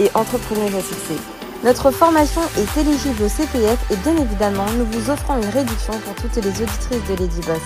et 0.00 0.10
entrepreneuse 0.14 0.74
à. 0.74 1.18
Notre 1.62 1.90
formation 1.90 2.42
est 2.58 2.80
éligible 2.80 3.22
au 3.22 3.28
CPF 3.28 3.90
et 3.90 3.96
bien 3.96 4.16
évidemment, 4.16 4.70
nous 4.72 4.84
vous 4.86 5.10
offrons 5.10 5.36
une 5.36 5.48
réduction 5.48 5.98
pour 6.00 6.14
toutes 6.16 6.36
les 6.36 6.50
auditrices 6.62 7.08
de 7.08 7.14
Lady 7.14 7.40
Boss. 7.46 7.62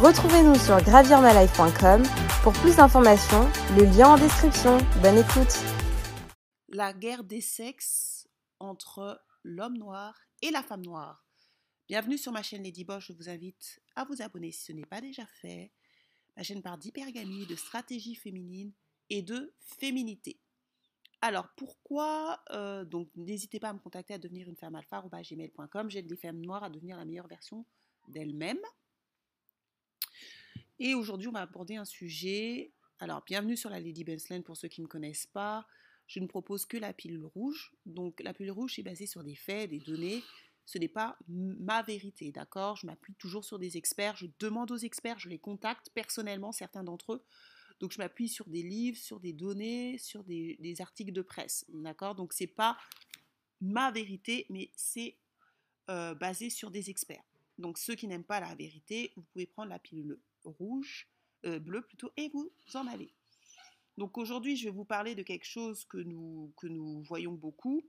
Retrouvez-nous 0.00 0.54
sur 0.56 0.80
gravirmalife.com 0.82 2.02
pour 2.42 2.52
plus 2.52 2.76
d'informations, 2.76 3.48
le 3.76 3.84
lien 3.84 4.10
en 4.10 4.16
description. 4.16 4.78
Bonne 5.02 5.18
écoute. 5.18 5.58
La 6.68 6.92
guerre 6.92 7.24
des 7.24 7.40
sexes 7.40 8.28
entre 8.60 9.20
l'homme 9.42 9.78
noir 9.78 10.14
et 10.42 10.50
la 10.50 10.62
femme 10.62 10.82
noire. 10.82 11.26
Bienvenue 11.88 12.18
sur 12.18 12.32
ma 12.32 12.42
chaîne 12.42 12.62
Lady 12.62 12.84
Boss, 12.84 13.04
je 13.06 13.12
vous 13.12 13.28
invite 13.28 13.80
à 13.94 14.04
vous 14.04 14.20
abonner 14.20 14.52
si 14.52 14.64
ce 14.64 14.72
n'est 14.72 14.86
pas 14.86 15.00
déjà 15.00 15.24
fait. 15.40 15.72
Ma 16.36 16.42
chaîne 16.42 16.62
parle 16.62 16.78
d'hypergamie, 16.78 17.46
de 17.46 17.56
stratégie 17.56 18.14
féminine 18.14 18.72
et 19.08 19.22
de 19.22 19.54
féminité. 19.78 20.38
Alors 21.26 21.48
pourquoi 21.56 22.40
euh, 22.52 22.84
Donc 22.84 23.08
n'hésitez 23.16 23.58
pas 23.58 23.70
à 23.70 23.72
me 23.72 23.80
contacter 23.80 24.14
à 24.14 24.18
devenir 24.18 24.48
une 24.48 24.54
femme 24.54 24.76
alpha 24.76 25.02
gmail.com. 25.02 25.90
J'aide 25.90 26.08
les 26.08 26.16
femmes 26.16 26.40
noires 26.40 26.62
à 26.62 26.70
devenir 26.70 26.96
la 26.96 27.04
meilleure 27.04 27.26
version 27.26 27.66
d'elles-mêmes. 28.06 28.62
Et 30.78 30.94
aujourd'hui, 30.94 31.26
on 31.26 31.32
va 31.32 31.40
aborder 31.40 31.74
un 31.74 31.84
sujet. 31.84 32.70
Alors, 33.00 33.24
bienvenue 33.26 33.56
sur 33.56 33.70
la 33.70 33.80
Lady 33.80 34.04
Bensland 34.04 34.42
pour 34.42 34.56
ceux 34.56 34.68
qui 34.68 34.80
ne 34.80 34.84
me 34.86 34.88
connaissent 34.88 35.26
pas. 35.26 35.66
Je 36.06 36.20
ne 36.20 36.28
propose 36.28 36.64
que 36.64 36.76
la 36.76 36.92
pilule 36.92 37.24
rouge. 37.24 37.74
Donc, 37.86 38.20
la 38.20 38.32
pilule 38.32 38.52
rouge 38.52 38.78
est 38.78 38.84
basée 38.84 39.08
sur 39.08 39.24
des 39.24 39.34
faits, 39.34 39.70
des 39.70 39.80
données. 39.80 40.22
Ce 40.64 40.78
n'est 40.78 40.86
pas 40.86 41.18
ma 41.26 41.82
vérité, 41.82 42.30
d'accord? 42.30 42.76
Je 42.76 42.86
m'appuie 42.86 43.14
toujours 43.14 43.44
sur 43.44 43.58
des 43.58 43.76
experts. 43.76 44.14
Je 44.14 44.28
demande 44.38 44.70
aux 44.70 44.76
experts, 44.76 45.18
je 45.18 45.28
les 45.28 45.40
contacte 45.40 45.90
personnellement, 45.92 46.52
certains 46.52 46.84
d'entre 46.84 47.14
eux, 47.14 47.24
donc 47.80 47.92
je 47.92 47.98
m'appuie 47.98 48.28
sur 48.28 48.48
des 48.48 48.62
livres, 48.62 48.96
sur 48.96 49.20
des 49.20 49.32
données, 49.32 49.98
sur 49.98 50.24
des, 50.24 50.76
articles 50.80 51.12
de 51.12 51.22
presse. 51.22 51.64
D'accord? 51.68 52.14
Donc 52.14 52.32
c'est 52.32 52.46
pas 52.46 52.78
ma 53.60 53.90
vérité, 53.90 54.46
mais 54.48 54.70
c'est 54.76 55.16
euh, 55.90 56.14
basé 56.14 56.50
sur 56.50 56.70
des 56.70 56.90
experts. 56.90 57.24
Donc 57.58 57.78
ceux 57.78 57.94
qui 57.94 58.06
n'aiment 58.06 58.24
pas 58.24 58.40
la 58.40 58.54
vérité, 58.54 59.12
vous 59.16 59.22
pouvez 59.22 59.46
prendre 59.46 59.68
la 59.68 59.78
pilule 59.78 60.18
rouge, 60.44 61.08
euh, 61.44 61.58
bleue 61.58 61.82
plutôt, 61.82 62.10
et 62.16 62.28
vous 62.30 62.50
en 62.74 62.86
allez. 62.86 63.12
Donc 63.98 64.18
aujourd'hui, 64.18 64.56
je 64.56 64.66
vais 64.66 64.74
vous 64.74 64.84
parler 64.84 65.14
de 65.14 65.22
quelque 65.22 65.46
chose 65.46 65.84
que 65.84 65.98
nous, 65.98 66.52
que 66.56 66.66
nous 66.66 67.02
voyons 67.02 67.32
beaucoup, 67.32 67.82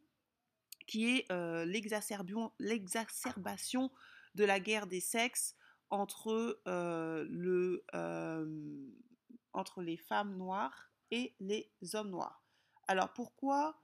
qui 0.86 1.18
est 1.18 1.32
euh, 1.32 1.66
l'exacerbation 1.66 3.92
de 4.36 4.46
la 4.46 4.60
guerre 4.60 4.88
des 4.88 5.02
sexes 5.02 5.56
entre 5.90 6.62
le 6.66 7.84
entre 9.58 9.82
les 9.82 9.98
femmes 9.98 10.38
noires 10.38 10.92
et 11.12 11.34
les 11.40 11.72
hommes 11.94 12.12
noirs. 12.12 12.44
Alors 12.88 13.12
pourquoi 13.14 13.82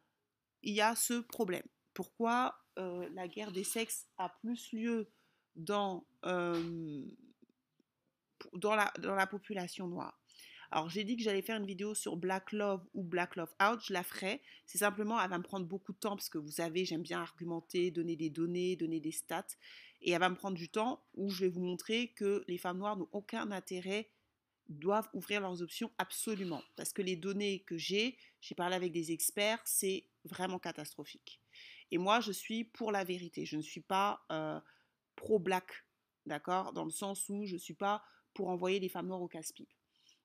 il 0.62 0.74
y 0.74 0.82
a 0.82 0.96
ce 0.96 1.20
problème? 1.20 1.66
Pourquoi 1.94 2.56
euh, 2.80 3.10
la 3.14 3.28
guerre 3.28 3.52
des 3.52 3.64
sexes 3.64 4.08
a 4.18 4.30
plus 4.30 4.72
lieu 4.72 5.10
dans, 5.56 6.06
euh, 6.26 7.04
dans, 8.54 8.76
la, 8.76 8.92
dans 9.00 9.16
la 9.16 9.28
population 9.28 9.88
noire? 9.88 10.20
Alors 10.72 10.90
j'ai 10.90 11.04
dit 11.04 11.16
que 11.16 11.22
j'allais 11.22 11.44
faire 11.44 11.58
une 11.58 11.68
vidéo 11.68 11.94
sur 11.94 12.18
Black 12.18 12.52
Love 12.52 12.84
ou 12.94 13.04
Black 13.04 13.36
Love 13.36 13.54
Out, 13.62 13.82
je 13.86 13.94
la 13.94 14.04
ferai. 14.04 14.42
C'est 14.66 14.80
simplement, 14.80 15.22
elle 15.22 15.30
va 15.30 15.38
me 15.38 15.44
prendre 15.44 15.68
beaucoup 15.68 15.94
de 15.94 16.00
temps 16.00 16.16
parce 16.16 16.30
que 16.30 16.40
vous 16.40 16.52
savez, 16.52 16.86
j'aime 16.86 17.04
bien 17.04 17.22
argumenter, 17.22 17.92
donner 17.92 18.16
des 18.16 18.32
données, 18.32 18.76
donner 18.76 19.00
des 19.00 19.12
stats. 19.12 19.46
Et 20.02 20.12
elle 20.12 20.20
va 20.20 20.30
me 20.30 20.36
prendre 20.36 20.58
du 20.58 20.70
temps 20.70 21.04
où 21.14 21.30
je 21.30 21.46
vais 21.46 21.50
vous 21.50 21.62
montrer 21.62 22.10
que 22.14 22.44
les 22.48 22.58
femmes 22.58 22.80
noires 22.80 22.98
n'ont 22.98 23.10
aucun 23.12 23.52
intérêt 23.52 24.10
doivent 24.70 25.10
ouvrir 25.14 25.42
leurs 25.42 25.62
options 25.62 25.92
absolument. 25.98 26.62
Parce 26.76 26.94
que 26.94 27.02
les 27.02 27.16
données 27.16 27.60
que 27.62 27.78
j'ai, 27.78 28.18
j'ai 28.42 28.56
parlé 28.56 28.76
avec 28.76 28.92
des 28.92 29.12
experts, 29.12 29.62
c'est 29.66 30.06
vraiment 30.26 30.60
catastrophique. 30.60 31.42
Et 31.92 31.98
moi, 31.98 32.20
je 32.22 32.32
suis 32.32 32.64
pour 32.64 32.92
la 32.92 33.04
vérité. 33.04 33.46
Je 33.46 33.58
ne 33.58 33.62
suis 33.62 33.82
pas 33.82 34.26
euh, 34.32 34.60
pro-black, 35.16 35.86
d'accord? 36.26 36.74
Dans 36.74 36.86
le 36.86 36.92
sens 36.92 37.30
où 37.30 37.46
je 37.46 37.54
ne 37.54 37.60
suis 37.60 37.74
pas 37.76 38.04
pour 38.34 38.50
envoyer 38.50 38.80
les 38.80 38.90
femmes 38.90 39.08
noires 39.08 39.22
au 39.22 39.28
casse-pipe. 39.28 39.72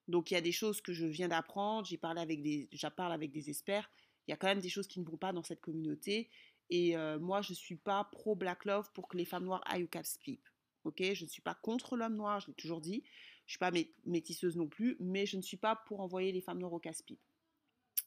Donc 0.09 0.31
il 0.31 0.35
y 0.35 0.37
a 0.39 0.41
des 0.41 0.53
choses 0.53 0.81
que 0.81 0.93
je 0.93 1.05
viens 1.05 1.29
d'apprendre, 1.29 1.87
j'ai 1.87 1.99
parlé 1.99 2.21
avec 2.21 2.43
des, 2.43 2.69
parle 2.97 3.13
avec 3.13 3.31
des 3.31 3.51
experts. 3.51 3.91
Il 4.27 4.31
y 4.31 4.35
a 4.35 4.37
quand 4.37 4.47
même 4.47 4.61
des 4.61 4.71
choses 4.71 4.89
qui 4.89 5.01
ne 5.01 5.05
vont 5.05 5.19
pas 5.19 5.33
dans 5.33 5.43
cette 5.43 5.61
communauté. 5.61 6.31
Et 6.71 6.97
euh, 6.97 7.19
moi, 7.19 7.43
je 7.43 7.53
ne 7.53 7.57
suis 7.57 7.77
pas 7.77 8.05
pro-black 8.05 8.65
love 8.65 8.91
pour 8.93 9.09
que 9.09 9.17
les 9.17 9.25
femmes 9.25 9.45
noires 9.45 9.63
aillent 9.67 9.85
au 9.85 9.89
casse-pipe. 9.89 10.47
Ok? 10.85 11.03
Je 11.03 11.25
ne 11.25 11.29
suis 11.29 11.43
pas 11.43 11.55
contre 11.55 11.97
l'homme 11.97 12.17
noir, 12.17 12.41
je 12.41 12.49
l'ai 12.49 12.55
toujours 12.55 12.81
dit. 12.81 13.05
Je 13.49 13.53
suis 13.55 13.59
pas 13.59 13.73
métisseuse 14.05 14.57
non 14.57 14.69
plus, 14.69 14.97
mais 15.01 15.25
je 15.27 15.39
ne 15.39 15.43
suis 15.43 15.57
pas 15.57 15.75
pour 15.75 16.01
envoyer 16.01 16.31
les 16.33 16.43
femmes 16.43 16.59
noires 16.59 16.75
au 16.75 16.79
casse-pipe. 16.79 17.19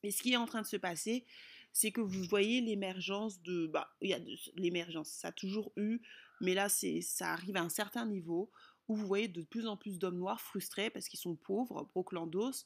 Et 0.04 0.12
ce 0.12 0.22
qui 0.22 0.34
est 0.34 0.38
en 0.38 0.46
train 0.46 0.62
de 0.62 0.68
se 0.68 0.78
passer, 0.78 1.26
c'est 1.74 1.92
que 1.92 2.00
vous 2.00 2.24
voyez 2.24 2.62
l'émergence 2.62 3.42
de... 3.42 3.66
Bah, 3.68 3.90
il 4.02 4.12
y 4.12 4.14
a 4.14 4.20
l'émergence, 4.56 5.10
ça 5.10 5.30
a 5.30 5.32
toujours 5.32 5.74
eu, 5.78 6.00
mais 6.42 6.54
là, 6.54 6.70
c'est, 6.70 7.02
ça 7.02 7.34
arrive 7.34 7.58
à 7.58 7.62
un 7.62 7.70
certain 7.70 8.06
niveau 8.06 8.52
où 8.88 8.96
vous 8.96 9.08
voyez 9.08 9.28
de 9.28 9.42
plus 9.42 9.66
en 9.66 9.78
plus 9.78 9.98
d'hommes 9.98 10.18
noirs 10.18 10.42
frustrés 10.42 10.92
parce 10.92 11.08
qu'ils 11.08 11.20
sont 11.20 11.36
pauvres, 11.36 11.90
broclandos, 11.94 12.66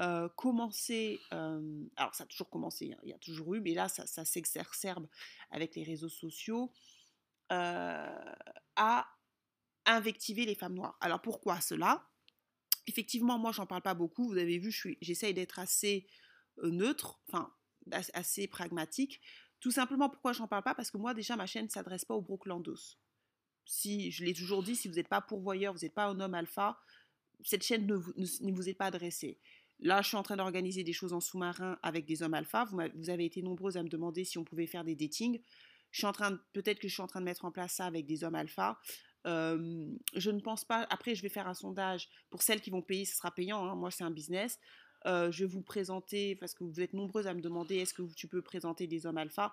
euh, 0.00 0.28
commencer, 0.30 1.20
euh, 1.32 1.84
alors 1.96 2.14
ça 2.14 2.24
a 2.24 2.26
toujours 2.26 2.50
commencé, 2.50 2.92
hein, 2.92 3.00
il 3.04 3.10
y 3.10 3.12
a 3.12 3.18
toujours 3.18 3.54
eu, 3.54 3.60
mais 3.60 3.74
là 3.74 3.88
ça, 3.88 4.06
ça 4.06 4.24
s'exacerbe 4.24 5.06
avec 5.50 5.76
les 5.76 5.84
réseaux 5.84 6.08
sociaux, 6.08 6.72
euh, 7.52 8.34
à 8.76 9.06
invectiver 9.86 10.46
les 10.46 10.54
femmes 10.54 10.74
noires. 10.74 10.96
Alors 11.00 11.20
pourquoi 11.20 11.60
cela? 11.60 12.08
Effectivement, 12.86 13.38
moi, 13.38 13.52
j'en 13.52 13.66
parle 13.66 13.82
pas 13.82 13.94
beaucoup. 13.94 14.28
Vous 14.28 14.38
avez 14.38 14.58
vu, 14.58 14.70
j'essaye 15.00 15.34
d'être 15.34 15.58
assez 15.58 16.06
euh, 16.62 16.70
neutre, 16.70 17.20
enfin, 17.28 17.52
assez 17.90 18.46
pragmatique. 18.46 19.20
Tout 19.60 19.70
simplement, 19.70 20.10
pourquoi 20.10 20.32
j'en 20.32 20.46
parle 20.46 20.62
pas? 20.62 20.74
Parce 20.74 20.90
que 20.90 20.98
moi, 20.98 21.14
déjà, 21.14 21.36
ma 21.36 21.46
chaîne 21.46 21.64
ne 21.64 21.70
s'adresse 21.70 22.04
pas 22.04 22.14
aux 22.14 22.20
Brooklandos. 22.20 22.98
Si, 23.64 24.10
je 24.10 24.24
l'ai 24.24 24.34
toujours 24.34 24.62
dit, 24.62 24.76
si 24.76 24.88
vous 24.88 24.94
n'êtes 24.94 25.08
pas 25.08 25.22
pourvoyeur, 25.22 25.72
vous 25.72 25.80
n'êtes 25.80 25.94
pas 25.94 26.06
un 26.06 26.20
homme 26.20 26.34
alpha, 26.34 26.78
cette 27.42 27.62
chaîne 27.62 27.86
ne 27.86 27.94
vous, 27.94 28.12
ne, 28.16 28.52
vous 28.52 28.68
est 28.68 28.74
pas 28.74 28.86
adressée. 28.86 29.38
Là, 29.80 30.02
je 30.02 30.08
suis 30.08 30.16
en 30.16 30.22
train 30.22 30.36
d'organiser 30.36 30.84
des 30.84 30.92
choses 30.92 31.12
en 31.12 31.20
sous-marin 31.20 31.78
avec 31.82 32.04
des 32.04 32.22
hommes 32.22 32.34
alpha. 32.34 32.64
Vous, 32.66 33.10
avez 33.10 33.24
été 33.24 33.42
nombreuses 33.42 33.76
à 33.76 33.82
me 33.82 33.88
demander 33.88 34.24
si 34.24 34.38
on 34.38 34.44
pouvait 34.44 34.66
faire 34.66 34.84
des 34.84 34.94
datings. 34.94 35.40
Je 35.90 35.98
suis 35.98 36.06
en 36.06 36.12
train, 36.12 36.38
peut-être 36.52 36.78
que 36.78 36.88
je 36.88 36.92
suis 36.92 37.02
en 37.02 37.06
train 37.06 37.20
de 37.20 37.24
mettre 37.24 37.44
en 37.44 37.50
place 37.50 37.74
ça 37.74 37.86
avec 37.86 38.06
des 38.06 38.24
hommes 38.24 38.34
alpha 38.34 38.78
je 39.24 40.30
ne 40.30 40.40
pense 40.40 40.64
pas. 40.64 40.86
Après, 40.90 41.14
je 41.14 41.22
vais 41.22 41.28
faire 41.28 41.48
un 41.48 41.54
sondage 41.54 42.08
pour 42.30 42.42
celles 42.42 42.60
qui 42.60 42.70
vont 42.70 42.82
payer, 42.82 43.04
ce 43.04 43.16
sera 43.16 43.30
payant. 43.30 43.64
Hein, 43.64 43.74
moi, 43.74 43.90
c'est 43.90 44.04
un 44.04 44.10
business. 44.10 44.58
je 45.04 45.44
vais 45.44 45.46
vous 45.46 45.62
présenter, 45.62 46.36
parce 46.36 46.54
que 46.54 46.64
vous 46.64 46.80
êtes 46.80 46.92
nombreuses 46.92 47.26
à 47.26 47.34
me 47.34 47.40
demander 47.40 47.76
est-ce 47.76 47.94
que 47.94 48.02
tu 48.14 48.28
peux 48.28 48.42
présenter 48.42 48.86
des 48.86 49.06
hommes 49.06 49.18
alpha? 49.18 49.52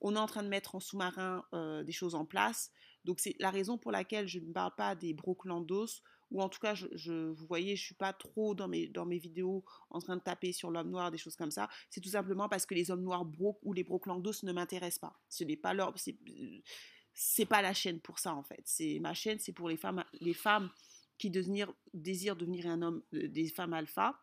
On 0.00 0.16
est 0.16 0.18
en 0.18 0.26
train 0.26 0.42
de 0.42 0.48
mettre 0.48 0.74
en 0.74 0.80
sous-marin 0.80 1.44
des 1.84 1.92
choses 1.92 2.14
en 2.14 2.24
place. 2.24 2.70
Donc, 3.04 3.20
c'est 3.20 3.36
la 3.38 3.50
raison 3.50 3.78
pour 3.78 3.92
laquelle 3.92 4.26
je 4.28 4.38
ne 4.38 4.52
parle 4.52 4.74
pas 4.76 4.94
des 4.94 5.14
broclandos, 5.14 6.02
ou 6.30 6.40
en 6.40 6.48
tout 6.48 6.60
cas, 6.60 6.74
vous 6.74 7.46
voyez, 7.46 7.74
je 7.76 7.82
ne 7.82 7.86
suis 7.86 7.94
pas 7.94 8.12
trop 8.12 8.54
dans 8.54 8.68
mes, 8.68 8.86
dans 8.86 9.04
mes 9.04 9.18
vidéos 9.18 9.64
en 9.90 9.98
train 10.00 10.16
de 10.16 10.22
taper 10.22 10.52
sur 10.52 10.70
l'homme 10.70 10.90
noir, 10.90 11.10
des 11.10 11.18
choses 11.18 11.34
comme 11.34 11.50
ça. 11.50 11.68
C'est 11.88 12.00
tout 12.00 12.10
simplement 12.10 12.48
parce 12.48 12.66
que 12.66 12.74
les 12.74 12.90
hommes 12.90 13.02
noirs 13.02 13.24
broc 13.24 13.58
ou 13.62 13.72
les 13.72 13.82
broclandos 13.82 14.44
ne 14.44 14.52
m'intéressent 14.52 15.00
pas. 15.00 15.18
Ce 15.28 15.42
n'est 15.42 15.56
pas 15.56 15.74
leur 15.74 15.92
c'est 17.22 17.44
pas 17.44 17.60
la 17.60 17.74
chaîne 17.74 18.00
pour 18.00 18.18
ça 18.18 18.34
en 18.34 18.42
fait. 18.42 18.62
C'est 18.64 18.98
ma 18.98 19.12
chaîne, 19.12 19.38
c'est 19.38 19.52
pour 19.52 19.68
les 19.68 19.76
femmes, 19.76 20.02
les 20.20 20.32
femmes 20.32 20.70
qui 21.18 21.28
désirent 21.28 21.74
devenir 21.92 22.66
un 22.66 22.80
homme, 22.80 23.02
euh, 23.12 23.28
des 23.28 23.48
femmes 23.48 23.74
alpha 23.74 24.18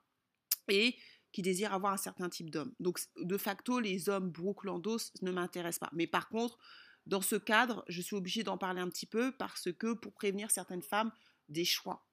et 0.67 0.95
qui 1.31 1.43
désirent 1.43 1.73
avoir 1.73 1.93
un 1.93 1.97
certain 1.97 2.27
type 2.27 2.49
d'homme. 2.49 2.73
Donc 2.79 2.99
de 3.17 3.37
facto, 3.37 3.79
les 3.79 4.09
hommes 4.09 4.31
brooklandos 4.31 5.11
ne 5.21 5.31
m'intéressent 5.31 5.87
pas. 5.87 5.91
Mais 5.93 6.07
par 6.07 6.27
contre, 6.27 6.57
dans 7.05 7.21
ce 7.21 7.35
cadre, 7.35 7.85
je 7.87 8.01
suis 8.01 8.15
obligée 8.15 8.43
d'en 8.43 8.57
parler 8.57 8.81
un 8.81 8.89
petit 8.89 9.05
peu 9.05 9.31
parce 9.31 9.71
que 9.71 9.93
pour 9.93 10.13
prévenir 10.13 10.49
certaines 10.49 10.81
femmes 10.81 11.11
des 11.49 11.65
choix. 11.65 12.03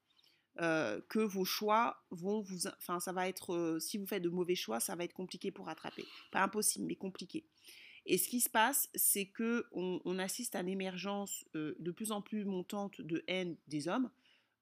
Euh, 0.61 1.01
que 1.09 1.19
vos 1.19 1.47
choix 1.47 2.05
vont 2.11 2.41
vous... 2.43 2.67
Enfin, 2.67 3.01
ça 3.01 3.13
va 3.13 3.27
être... 3.27 3.55
Euh, 3.55 3.81
si 3.81 3.97
vous 3.97 4.07
faites 4.07 4.23
de 4.23 4.29
mauvais 4.29 4.55
choix, 4.55 4.81
ça 4.81 4.95
va 4.95 5.05
être 5.05 5.15
compliqué 5.15 5.51
pour 5.51 5.67
rattraper. 5.67 6.05
Pas 6.31 6.43
impossible, 6.43 6.85
mais 6.87 6.95
compliqué. 6.95 7.45
Et 8.07 8.19
ce 8.19 8.29
qui 8.29 8.41
se 8.41 8.51
passe, 8.51 8.91
c'est 8.95 9.27
que 9.27 9.67
on, 9.73 10.19
assiste 10.19 10.55
à 10.55 10.63
l'émergence 10.63 11.45
euh, 11.57 11.75
de 11.79 11.91
plus 11.91 12.13
en 12.13 12.21
plus 12.21 12.45
montante 12.45 13.01
de 13.01 13.25
haine 13.27 13.57
des 13.67 13.89
hommes. 13.89 14.11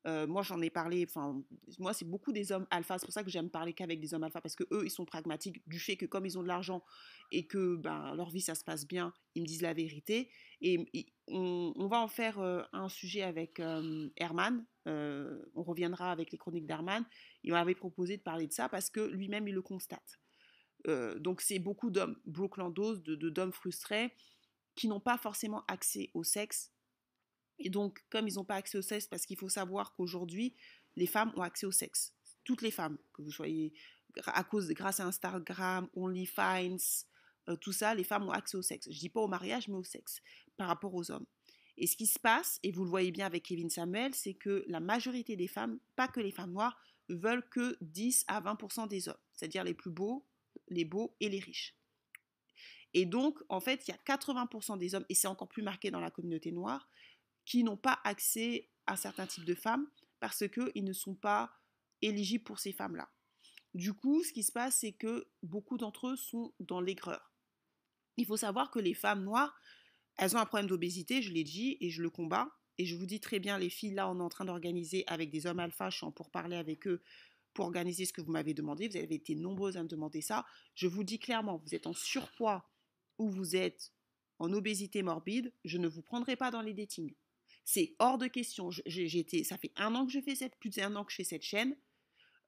Euh, 0.06 0.26
moi, 0.26 0.42
j'en 0.42 0.60
ai 0.60 0.70
parlé. 0.70 1.04
Enfin, 1.08 1.42
moi, 1.78 1.92
c'est 1.92 2.04
beaucoup 2.04 2.32
des 2.32 2.50
hommes 2.52 2.66
alpha. 2.70 2.98
C'est 2.98 3.06
pour 3.06 3.12
ça 3.12 3.22
que 3.22 3.30
j'aime 3.30 3.50
parler 3.50 3.72
qu'avec 3.72 4.00
des 4.00 4.14
hommes 4.14 4.24
alpha 4.24 4.40
parce 4.40 4.56
que 4.56 4.64
eux, 4.72 4.82
ils 4.84 4.90
sont 4.90 5.04
pragmatiques 5.04 5.62
du 5.68 5.78
fait 5.78 5.96
que 5.96 6.06
comme 6.06 6.26
ils 6.26 6.38
ont 6.38 6.42
de 6.42 6.48
l'argent 6.48 6.82
et 7.30 7.46
que 7.46 7.76
ben, 7.76 8.14
leur 8.14 8.30
vie 8.30 8.40
ça 8.40 8.54
se 8.54 8.64
passe 8.64 8.86
bien, 8.86 9.12
ils 9.34 9.42
me 9.42 9.46
disent 9.46 9.62
la 9.62 9.74
vérité. 9.74 10.30
Et, 10.60 11.06
on, 11.28 11.86
va 11.86 12.00
en 12.00 12.08
faire 12.08 12.40
euh, 12.40 12.62
un 12.72 12.88
sujet 12.88 13.22
avec 13.22 13.60
euh, 13.60 14.10
Herman. 14.16 14.64
on 14.86 15.62
reviendra 15.62 16.10
avec 16.10 16.32
les 16.32 16.38
chroniques 16.38 16.66
d'Herman. 16.66 17.04
Il 17.44 17.52
m'avait 17.52 17.74
proposé 17.74 18.16
de 18.16 18.22
parler 18.22 18.46
de 18.48 18.52
ça 18.52 18.68
parce 18.68 18.90
que 18.90 19.00
lui-même 19.00 19.46
il 19.46 19.54
le 19.54 19.62
constate. 19.62 20.21
Donc 21.18 21.40
c'est 21.40 21.58
beaucoup 21.58 21.90
d'hommes 21.90 22.16
brooklandos, 22.24 22.96
de 22.96 23.30
d'hommes 23.30 23.52
frustrés 23.52 24.14
qui 24.74 24.88
n'ont 24.88 25.00
pas 25.00 25.18
forcément 25.18 25.64
accès 25.68 26.10
au 26.14 26.24
sexe 26.24 26.72
et 27.64 27.70
donc, 27.70 28.04
comme 28.10 28.28
ils 28.28 28.34
n'ont 28.34 28.44
pas 28.44 28.56
accès 28.56 28.78
au 28.78 28.82
sexe, 28.82 29.06
parce 29.06 29.24
qu'il 29.24 29.38
faut 29.38 29.48
savoir 29.48 29.94
qu'aujourd'hui, 29.94 30.54
les 30.96 31.06
femmes 31.06 31.32
ont 31.36 31.42
accès 31.42 31.66
au 31.66 31.70
sexe. 31.70 32.12
Toutes 32.44 32.62
les 32.62 32.72
femmes, 32.72 32.98
que 33.12 33.22
vous 33.22 33.30
soyez 33.30 33.72
à 34.26 34.44
cause, 34.44 34.68
grâce 34.70 35.00
à 35.00 35.06
Instagram, 35.06 35.88
OnlyFans, 35.94 36.76
euh, 37.48 37.56
tout 37.56 37.72
ça, 37.72 37.94
les 37.94 38.04
femmes 38.04 38.24
ont 38.24 38.32
accès 38.32 38.56
au 38.56 38.62
sexe. 38.62 38.88
Je 38.90 38.98
dis 38.98 39.08
pas 39.08 39.20
au 39.20 39.28
mariage, 39.28 39.68
mais 39.68 39.76
au 39.76 39.84
sexe, 39.84 40.20
par 40.56 40.68
rapport 40.68 40.94
aux 40.94 41.10
hommes. 41.10 41.26
Et 41.78 41.86
ce 41.86 41.96
qui 41.96 42.06
se 42.06 42.18
passe, 42.18 42.58
et 42.62 42.72
vous 42.72 42.84
le 42.84 42.90
voyez 42.90 43.12
bien 43.12 43.26
avec 43.26 43.44
Kevin 43.44 43.70
Samuel, 43.70 44.14
c'est 44.14 44.34
que 44.34 44.64
la 44.66 44.80
majorité 44.80 45.36
des 45.36 45.48
femmes, 45.48 45.78
pas 45.96 46.08
que 46.08 46.20
les 46.20 46.32
femmes 46.32 46.52
noires, 46.52 46.78
veulent 47.08 47.48
que 47.48 47.76
10 47.80 48.24
à 48.26 48.40
20% 48.40 48.88
des 48.88 49.08
hommes, 49.08 49.16
c'est-à-dire 49.32 49.64
les 49.64 49.74
plus 49.74 49.90
beaux, 49.90 50.26
les 50.72 50.84
beaux 50.84 51.14
et 51.20 51.28
les 51.28 51.40
riches. 51.40 51.76
Et 52.94 53.06
donc, 53.06 53.38
en 53.48 53.60
fait, 53.60 53.86
il 53.86 53.90
y 53.90 53.94
a 53.94 54.16
80% 54.16 54.78
des 54.78 54.94
hommes, 54.94 55.06
et 55.08 55.14
c'est 55.14 55.28
encore 55.28 55.48
plus 55.48 55.62
marqué 55.62 55.90
dans 55.90 56.00
la 56.00 56.10
communauté 56.10 56.52
noire, 56.52 56.88
qui 57.44 57.64
n'ont 57.64 57.76
pas 57.76 58.00
accès 58.04 58.68
à 58.86 58.96
certains 58.96 59.26
types 59.26 59.44
de 59.44 59.54
femmes 59.54 59.88
parce 60.20 60.48
qu'ils 60.48 60.84
ne 60.84 60.92
sont 60.92 61.14
pas 61.14 61.52
éligibles 62.00 62.44
pour 62.44 62.58
ces 62.58 62.72
femmes-là. 62.72 63.10
Du 63.74 63.94
coup, 63.94 64.22
ce 64.22 64.32
qui 64.32 64.42
se 64.42 64.52
passe, 64.52 64.76
c'est 64.80 64.92
que 64.92 65.26
beaucoup 65.42 65.78
d'entre 65.78 66.08
eux 66.08 66.16
sont 66.16 66.52
dans 66.60 66.80
l'aigreur. 66.80 67.32
Il 68.16 68.26
faut 68.26 68.36
savoir 68.36 68.70
que 68.70 68.78
les 68.78 68.94
femmes 68.94 69.24
noires, 69.24 69.58
elles 70.18 70.36
ont 70.36 70.40
un 70.40 70.46
problème 70.46 70.68
d'obésité, 70.68 71.22
je 71.22 71.32
l'ai 71.32 71.44
dit, 71.44 71.78
et 71.80 71.90
je 71.90 72.02
le 72.02 72.10
combats. 72.10 72.50
Et 72.78 72.84
je 72.84 72.96
vous 72.96 73.06
dis 73.06 73.20
très 73.20 73.38
bien, 73.38 73.58
les 73.58 73.70
filles, 73.70 73.94
là, 73.94 74.10
on 74.10 74.18
est 74.18 74.22
en 74.22 74.28
train 74.28 74.44
d'organiser 74.44 75.04
avec 75.06 75.30
des 75.30 75.46
hommes 75.46 75.58
alpha, 75.58 75.90
je 75.90 76.04
pour 76.06 76.30
parler 76.30 76.56
avec 76.56 76.86
eux, 76.86 77.02
pour 77.54 77.66
organiser 77.66 78.04
ce 78.04 78.12
que 78.12 78.20
vous 78.20 78.32
m'avez 78.32 78.54
demandé. 78.54 78.88
Vous 78.88 78.96
avez 78.96 79.14
été 79.14 79.34
nombreuses 79.34 79.76
à 79.76 79.82
me 79.82 79.88
demander 79.88 80.20
ça. 80.20 80.44
Je 80.74 80.86
vous 80.86 81.04
dis 81.04 81.18
clairement, 81.18 81.58
vous 81.58 81.74
êtes 81.74 81.86
en 81.86 81.92
surpoids 81.92 82.68
ou 83.18 83.28
vous 83.28 83.56
êtes 83.56 83.92
en 84.38 84.52
obésité 84.52 85.02
morbide, 85.02 85.52
je 85.64 85.78
ne 85.78 85.86
vous 85.86 86.02
prendrai 86.02 86.34
pas 86.34 86.50
dans 86.50 86.62
les 86.62 86.74
datings. 86.74 87.14
C'est 87.64 87.94
hors 88.00 88.18
de 88.18 88.26
question. 88.26 88.70
J'ai 88.86 89.44
ça 89.44 89.56
fait 89.56 89.70
un 89.76 89.94
an 89.94 90.04
que 90.04 90.12
je 90.12 90.20
fais 90.20 90.34
cette, 90.34 90.56
plus 90.56 90.70
d'un 90.70 90.96
an 90.96 91.04
que 91.04 91.12
je 91.12 91.16
fais 91.16 91.24
cette 91.24 91.44
chaîne. 91.44 91.76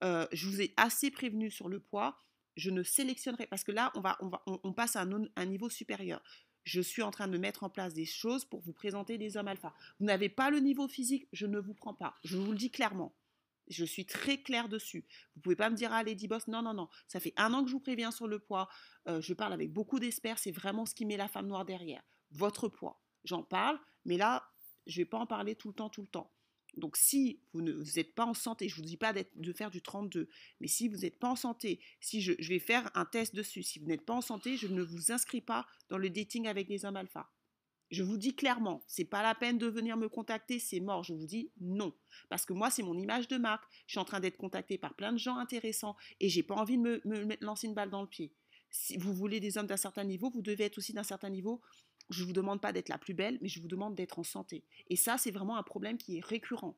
Euh, 0.03 0.27
je 0.33 0.49
vous 0.49 0.61
ai 0.61 0.75
assez 0.77 1.13
prévenu 1.13 1.53
sur 1.53 1.69
le 1.69 1.79
poids. 1.79 2.19
Je 2.57 2.71
ne 2.71 2.83
sélectionnerai 2.83 3.47
parce 3.47 3.63
que 3.63 3.71
là, 3.71 3.93
on 3.95 4.01
va, 4.01 4.19
on 4.47 4.73
passe 4.73 4.97
à 4.97 5.03
un, 5.03 5.47
niveau 5.47 5.69
supérieur. 5.69 6.21
Je 6.65 6.81
suis 6.81 7.03
en 7.03 7.11
train 7.11 7.29
de 7.29 7.39
mettre 7.39 7.63
en 7.63 7.71
place 7.71 7.95
des 7.95 8.07
choses 8.07 8.45
pour 8.45 8.61
vous 8.61 8.73
présenter 8.73 9.19
des 9.19 9.37
hommes 9.37 9.49
alpha. 9.49 9.75
Vous 10.01 10.07
n'avez 10.07 10.29
pas 10.29 10.51
le 10.51 10.59
niveau 10.59 10.89
physique, 10.89 11.29
je 11.33 11.47
ne 11.47 11.59
vous 11.59 11.75
prends 11.75 11.95
pas. 11.95 12.17
Je 12.25 12.37
vous 12.37 12.53
le 12.53 12.59
dis 12.59 12.71
clairement. 12.71 13.15
Je 13.69 13.85
suis 13.85 14.07
très 14.07 14.39
claire 14.39 14.69
dessus. 14.69 15.05
Vous 15.35 15.43
pouvez 15.43 15.57
pas 15.57 15.71
me 15.71 15.77
dire, 15.77 15.93
ah, 15.93 16.03
Lady 16.03 16.29
Boss, 16.29 16.49
non, 16.49 16.63
non, 16.63 16.75
non. 16.75 16.89
Ça 17.09 17.21
fait 17.21 17.33
un 17.37 17.53
an 17.55 17.63
que 17.63 17.69
je 17.69 17.75
vous 17.75 17.81
préviens 17.81 18.11
sur 18.11 18.27
le 18.27 18.39
poids. 18.39 18.69
Euh, 19.09 19.21
je 19.21 19.33
parle 19.35 19.53
avec 19.53 19.73
beaucoup 19.73 19.99
d'experts. 19.99 20.39
C'est 20.39 20.53
vraiment 20.53 20.87
ce 20.87 20.95
qui 20.95 21.07
met 21.07 21.17
la 21.17 21.29
femme 21.29 21.47
noire 21.47 21.65
derrière. 21.65 22.03
Votre 22.31 22.69
poids. 22.69 23.01
J'en 23.25 23.43
parle, 23.43 23.79
mais 24.05 24.17
là, 24.17 24.47
je 24.87 25.01
ne 25.01 25.05
vais 25.05 25.09
pas 25.09 25.19
en 25.19 25.27
parler 25.27 25.55
tout 25.55 25.69
le 25.69 25.75
temps, 25.75 25.89
tout 25.89 26.03
le 26.03 26.09
temps. 26.09 26.31
Donc 26.77 26.97
si 26.97 27.41
vous 27.53 27.63
n'êtes 27.63 28.15
pas 28.15 28.25
en 28.25 28.35
santé, 28.35 28.69
je 28.69 28.75
ne 28.75 28.83
vous 28.83 28.89
dis 28.89 28.97
pas 28.97 29.13
de 29.13 29.53
faire 29.53 29.71
du 29.71 29.81
32, 29.81 30.29
mais 30.61 30.67
si 30.67 30.89
vous 30.89 30.99
n'êtes 30.99 31.19
pas 31.19 31.29
en 31.29 31.37
santé, 31.37 31.81
si 32.01 32.21
je, 32.21 32.33
vais 32.33 32.59
faire 32.59 32.91
un 32.95 33.05
test 33.05 33.35
dessus, 33.35 33.63
si 33.63 33.79
vous 33.79 33.87
n'êtes 33.87 34.05
pas 34.05 34.15
en 34.15 34.21
santé, 34.21 34.57
je 34.57 34.67
ne 34.67 34.83
vous 34.83 35.13
inscris 35.13 35.41
pas 35.41 35.67
dans 35.89 35.99
le 35.99 36.11
dating 36.11 36.47
avec 36.47 36.69
les 36.69 36.85
hommes 36.85 36.97
alpha. 36.97 37.31
Je 37.95 38.03
vous 38.03 38.17
dis 38.17 38.35
clairement, 38.35 38.83
c'est 38.87 39.05
pas 39.05 39.23
la 39.23 39.35
peine 39.35 39.57
de 39.57 39.67
venir 39.67 39.97
me 39.97 40.09
contacter, 40.09 40.59
c'est 40.59 40.81
mort. 40.81 41.05
Je 41.05 41.15
vous 41.15 41.27
dis 41.27 41.51
non, 41.61 41.95
parce 42.29 42.45
que 42.45 42.53
moi 42.53 42.69
c'est 42.71 42.83
mon 42.83 42.99
image 42.99 43.29
de 43.29 43.37
marque. 43.37 43.65
Je 43.87 43.93
suis 43.93 44.01
en 44.01 44.05
train 44.05 44.21
d'être 44.21 44.37
contactée 44.37 44.79
par 44.79 44.95
plein 44.95 45.13
de 45.13 45.19
gens 45.19 45.37
intéressants 45.37 45.97
et 46.21 46.29
j'ai 46.29 46.43
pas 46.43 46.57
envie 46.57 46.77
de 46.77 46.83
me, 46.83 47.45
lancer 47.45 47.69
une 47.69 47.75
balle 47.75 47.91
dans 47.91 48.03
le 48.03 48.09
pied. 48.09 48.33
Si 48.71 48.97
vous 48.97 49.15
voulez 49.15 49.39
des 49.39 49.57
hommes 49.57 49.69
d'un 49.69 49.77
certain 49.77 50.03
niveau, 50.03 50.29
vous 50.29 50.43
devez 50.43 50.65
être 50.65 50.79
aussi 50.79 50.93
d'un 50.93 51.05
certain 51.05 51.31
niveau 51.31 51.61
je 52.11 52.21
ne 52.21 52.27
vous 52.27 52.33
demande 52.35 52.61
pas 52.61 52.73
d'être 52.73 52.91
la 52.91 52.99
plus 52.99 53.15
belle, 53.15 53.39
mais 53.41 53.49
je 53.49 53.61
vous 53.63 53.69
demande 53.69 53.95
d'être 53.95 54.19
en 54.19 54.25
santé. 54.25 54.63
Et 54.91 54.97
ça, 54.97 55.17
c'est 55.17 55.31
vraiment 55.31 55.57
un 55.57 55.63
problème 55.63 55.97
qui 55.97 56.19
est 56.19 56.25
récurrent 56.25 56.77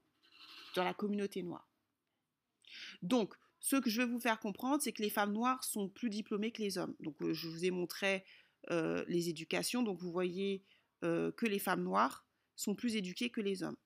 dans 0.76 0.84
la 0.84 0.94
communauté 0.94 1.42
noire. 1.42 1.68
Donc, 3.02 3.34
ce 3.58 3.74
que 3.74 3.90
je 3.90 4.02
veux 4.02 4.06
vous 4.06 4.20
faire 4.20 4.38
comprendre, 4.38 4.80
c'est 4.82 4.92
que 4.92 5.02
les 5.02 5.10
femmes 5.10 5.32
noires 5.32 5.64
sont 5.64 5.88
plus 5.88 6.10
diplômées 6.10 6.52
que 6.52 6.62
les 6.62 6.78
hommes. 6.78 6.94
Donc, 7.00 7.20
euh, 7.22 7.32
je 7.32 7.48
vous 7.48 7.64
ai 7.64 7.72
montré 7.72 8.24
euh, 8.70 9.04
les 9.08 9.28
éducations. 9.28 9.82
Donc, 9.82 9.98
vous 9.98 10.12
voyez 10.12 10.62
euh, 11.04 11.32
que 11.32 11.46
les 11.46 11.58
femmes 11.58 11.82
noires 11.82 12.26
sont 12.54 12.74
plus 12.74 12.96
éduquées 12.96 13.30
que 13.30 13.40
les 13.40 13.62
hommes. 13.62 13.76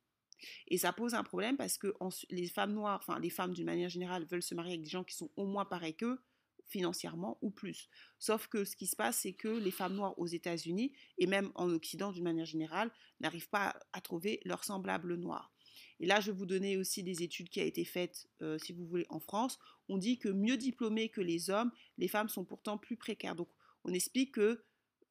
Et 0.69 0.79
ça 0.79 0.93
pose 0.93 1.15
un 1.15 1.25
problème 1.25 1.57
parce 1.57 1.77
que 1.77 1.95
les 2.31 2.49
femmes 2.49 2.73
noires, 2.73 3.01
enfin 3.03 3.19
les 3.21 3.31
femmes 3.31 3.53
d'une 3.53 3.67
manière 3.67 3.91
générale, 3.91 4.25
veulent 4.25 4.43
se 4.43 4.55
marier 4.55 4.73
avec 4.73 4.83
des 4.83 4.91
gens 4.91 5.05
qui 5.05 5.15
sont 5.15 5.31
au 5.37 5.47
moins 5.47 5.65
pareils 5.65 5.97
qu'eux, 5.97 6.19
financièrement 6.67 7.39
ou 7.43 7.51
plus. 7.51 7.89
Sauf 8.19 8.47
que 8.47 8.65
ce 8.65 8.77
qui 8.77 8.87
se 8.87 8.97
passe, 8.97 9.19
c'est 9.19 9.33
que 9.33 9.49
les 9.49 9.71
femmes 9.71 9.95
noires 9.95 10.19
aux 10.19 10.27
États-Unis 10.27 10.93
et 11.19 11.27
même 11.27 11.51
en 11.57 11.69
Occident 11.71 12.13
d'une 12.13 12.25
manière 12.25 12.47
générale 12.47 12.91
n'arrivent 13.21 13.51
pas 13.51 13.79
à 13.93 14.01
trouver 14.01 14.41
leurs 14.45 14.65
semblables 14.65 15.17
noirs. 15.17 15.53
Et 15.99 16.07
là, 16.07 16.21
je 16.21 16.31
vais 16.31 16.39
vous 16.39 16.47
donner 16.47 16.79
aussi 16.79 17.03
des 17.03 17.23
études 17.23 17.51
qui 17.51 17.61
ont 17.61 17.65
été 17.65 17.85
faites, 17.85 18.27
euh, 18.41 18.57
si 18.57 18.73
vous 18.73 18.87
voulez, 18.87 19.07
en 19.11 19.21
France. 19.21 19.59
On 19.89 19.99
dit 19.99 20.19
que 20.19 20.31
mieux 20.31 20.57
diplômées 20.57 21.11
que 21.11 21.21
les 21.21 21.51
hommes, 21.51 21.71
les 21.99 22.09
femmes 22.09 22.31
sont 22.31 22.45
pourtant 22.45 22.79
plus 22.79 22.97
précaires. 22.97 23.37
Donc, 23.37 23.51
on 23.85 23.93
explique 23.93 24.33
que 24.33 24.65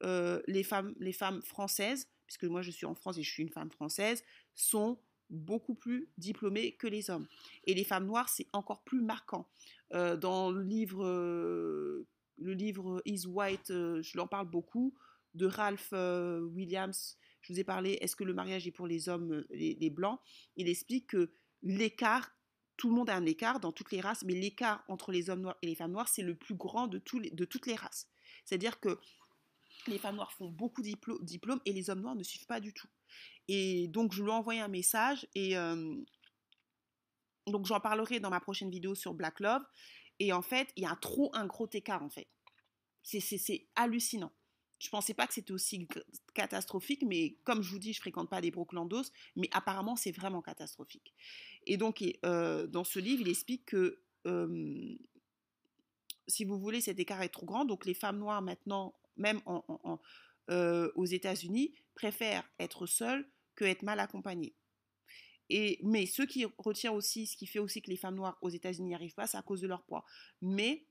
euh, 0.03 0.41
les, 0.47 0.63
femmes, 0.63 0.93
les 0.99 1.13
femmes 1.13 1.41
françaises, 1.41 2.07
puisque 2.25 2.45
moi 2.45 2.61
je 2.61 2.71
suis 2.71 2.85
en 2.85 2.95
France 2.95 3.17
et 3.17 3.23
je 3.23 3.29
suis 3.29 3.43
une 3.43 3.49
femme 3.49 3.71
française, 3.71 4.23
sont 4.55 4.99
beaucoup 5.29 5.75
plus 5.75 6.09
diplômées 6.17 6.75
que 6.75 6.87
les 6.87 7.09
hommes. 7.09 7.27
Et 7.65 7.73
les 7.73 7.83
femmes 7.83 8.05
noires, 8.05 8.29
c'est 8.29 8.47
encore 8.53 8.83
plus 8.83 9.01
marquant. 9.01 9.47
Euh, 9.93 10.17
dans 10.17 10.51
le 10.51 10.63
livre, 10.63 11.05
euh, 11.05 12.07
le 12.37 12.53
livre 12.53 13.01
Is 13.05 13.25
White, 13.27 13.67
je 13.67 14.17
l'en 14.17 14.27
parle 14.27 14.49
beaucoup, 14.49 14.95
de 15.35 15.45
Ralph 15.45 15.91
Williams, 15.91 17.19
je 17.41 17.53
vous 17.53 17.59
ai 17.59 17.63
parlé, 17.63 17.97
est-ce 18.01 18.15
que 18.15 18.23
le 18.23 18.33
mariage 18.33 18.67
est 18.67 18.71
pour 18.71 18.87
les 18.87 19.09
hommes, 19.09 19.45
les, 19.49 19.89
blancs? 19.89 20.19
Il 20.55 20.67
explique 20.67 21.07
que 21.07 21.31
l'écart, 21.63 22.31
tout 22.77 22.89
le 22.89 22.95
monde 22.95 23.09
a 23.09 23.15
un 23.15 23.25
écart 23.25 23.59
dans 23.59 23.71
toutes 23.71 23.91
les 23.91 24.01
races, 24.01 24.23
mais 24.23 24.33
l'écart 24.33 24.83
entre 24.87 25.11
les 25.11 25.29
hommes 25.29 25.41
noirs 25.41 25.57
et 25.61 25.67
les 25.67 25.75
femmes 25.75 25.91
noires, 25.91 26.07
c'est 26.07 26.21
le 26.21 26.35
plus 26.35 26.55
grand 26.55 26.87
de, 26.87 27.01
de 27.31 27.45
toutes 27.45 27.67
les 27.67 27.75
races. 27.75 28.09
C'est-à-dire 28.45 28.79
que 28.79 28.99
les 29.89 29.97
femmes 29.97 30.15
noires 30.15 30.31
font 30.33 30.49
beaucoup 30.49 30.81
de 30.81 30.93
diplômes 31.21 31.61
et 31.65 31.73
les 31.73 31.89
hommes 31.89 32.01
noirs 32.01 32.15
ne 32.15 32.23
suivent 32.23 32.47
pas 32.47 32.59
du 32.59 32.73
tout. 32.73 32.87
Et 33.47 33.87
donc, 33.87 34.13
je 34.13 34.21
lui 34.21 34.29
ai 34.29 34.33
envoyé 34.33 34.61
un 34.61 34.67
message 34.67 35.27
et 35.35 35.55
donc 37.47 37.65
j'en 37.65 37.79
parlerai 37.79 38.19
dans 38.19 38.29
ma 38.29 38.39
prochaine 38.39 38.69
vidéo 38.69 38.95
sur 38.95 39.13
Black 39.13 39.39
Love. 39.39 39.63
Et 40.19 40.33
en 40.33 40.41
fait, 40.41 40.69
il 40.75 40.83
y 40.83 40.85
a 40.85 40.95
trop 40.95 41.31
un 41.33 41.45
gros 41.45 41.69
écart 41.73 42.03
en 42.03 42.09
fait. 42.09 42.27
C'est 43.03 43.67
hallucinant. 43.75 44.31
Je 44.79 44.87
ne 44.87 44.91
pensais 44.91 45.13
pas 45.13 45.27
que 45.27 45.33
c'était 45.33 45.51
aussi 45.51 45.87
catastrophique, 46.33 47.03
mais 47.05 47.37
comme 47.43 47.61
je 47.61 47.71
vous 47.71 47.79
dis, 47.79 47.91
je 47.91 47.99
fréquente 47.99 48.29
pas 48.29 48.39
des 48.39 48.51
Brooklandos, 48.51 49.11
mais 49.35 49.49
apparemment 49.51 49.95
c'est 49.95 50.11
vraiment 50.11 50.41
catastrophique. 50.41 51.13
Et 51.65 51.77
donc 51.77 52.03
euh, 52.25 52.67
dans 52.67 52.83
ce 52.83 52.99
livre, 52.99 53.21
il 53.21 53.29
explique 53.29 53.65
que 53.65 54.01
si 56.27 56.45
vous 56.45 56.59
voulez, 56.59 56.81
cet 56.81 56.99
écart 56.99 57.21
est 57.21 57.29
trop 57.29 57.45
grand. 57.45 57.65
Donc 57.65 57.85
les 57.85 57.93
femmes 57.93 58.19
noires 58.19 58.41
maintenant, 58.41 58.93
même 59.19 59.41
euh, 60.49 60.91
aux 60.95 61.05
États-Unis, 61.05 61.73
préfèrent 61.93 62.49
être 62.59 62.87
seules 62.87 63.29
que 63.55 63.65
être 63.65 63.83
mal 63.83 63.99
accompagnées 63.99 64.55
mais 65.81 66.05
ce 66.05 66.21
qui 66.21 66.45
retient 66.57 66.91
aussi, 66.91 67.25
ce 67.25 67.35
qui 67.35 67.47
fait 67.47 67.59
aussi 67.59 67.81
que 67.81 67.89
les 67.89 67.97
femmes 67.97 68.15
noires 68.15 68.37
aux 68.41 68.49
États-Unis 68.49 68.89
n'y 68.89 68.95
arrivent 68.95 69.15
pas, 69.15 69.27
c'est 69.27 69.37
à 69.37 69.41
cause 69.41 69.61
de 69.61 69.67
leur 69.67 69.83
poids. 69.83 70.05
Mais 70.41 70.85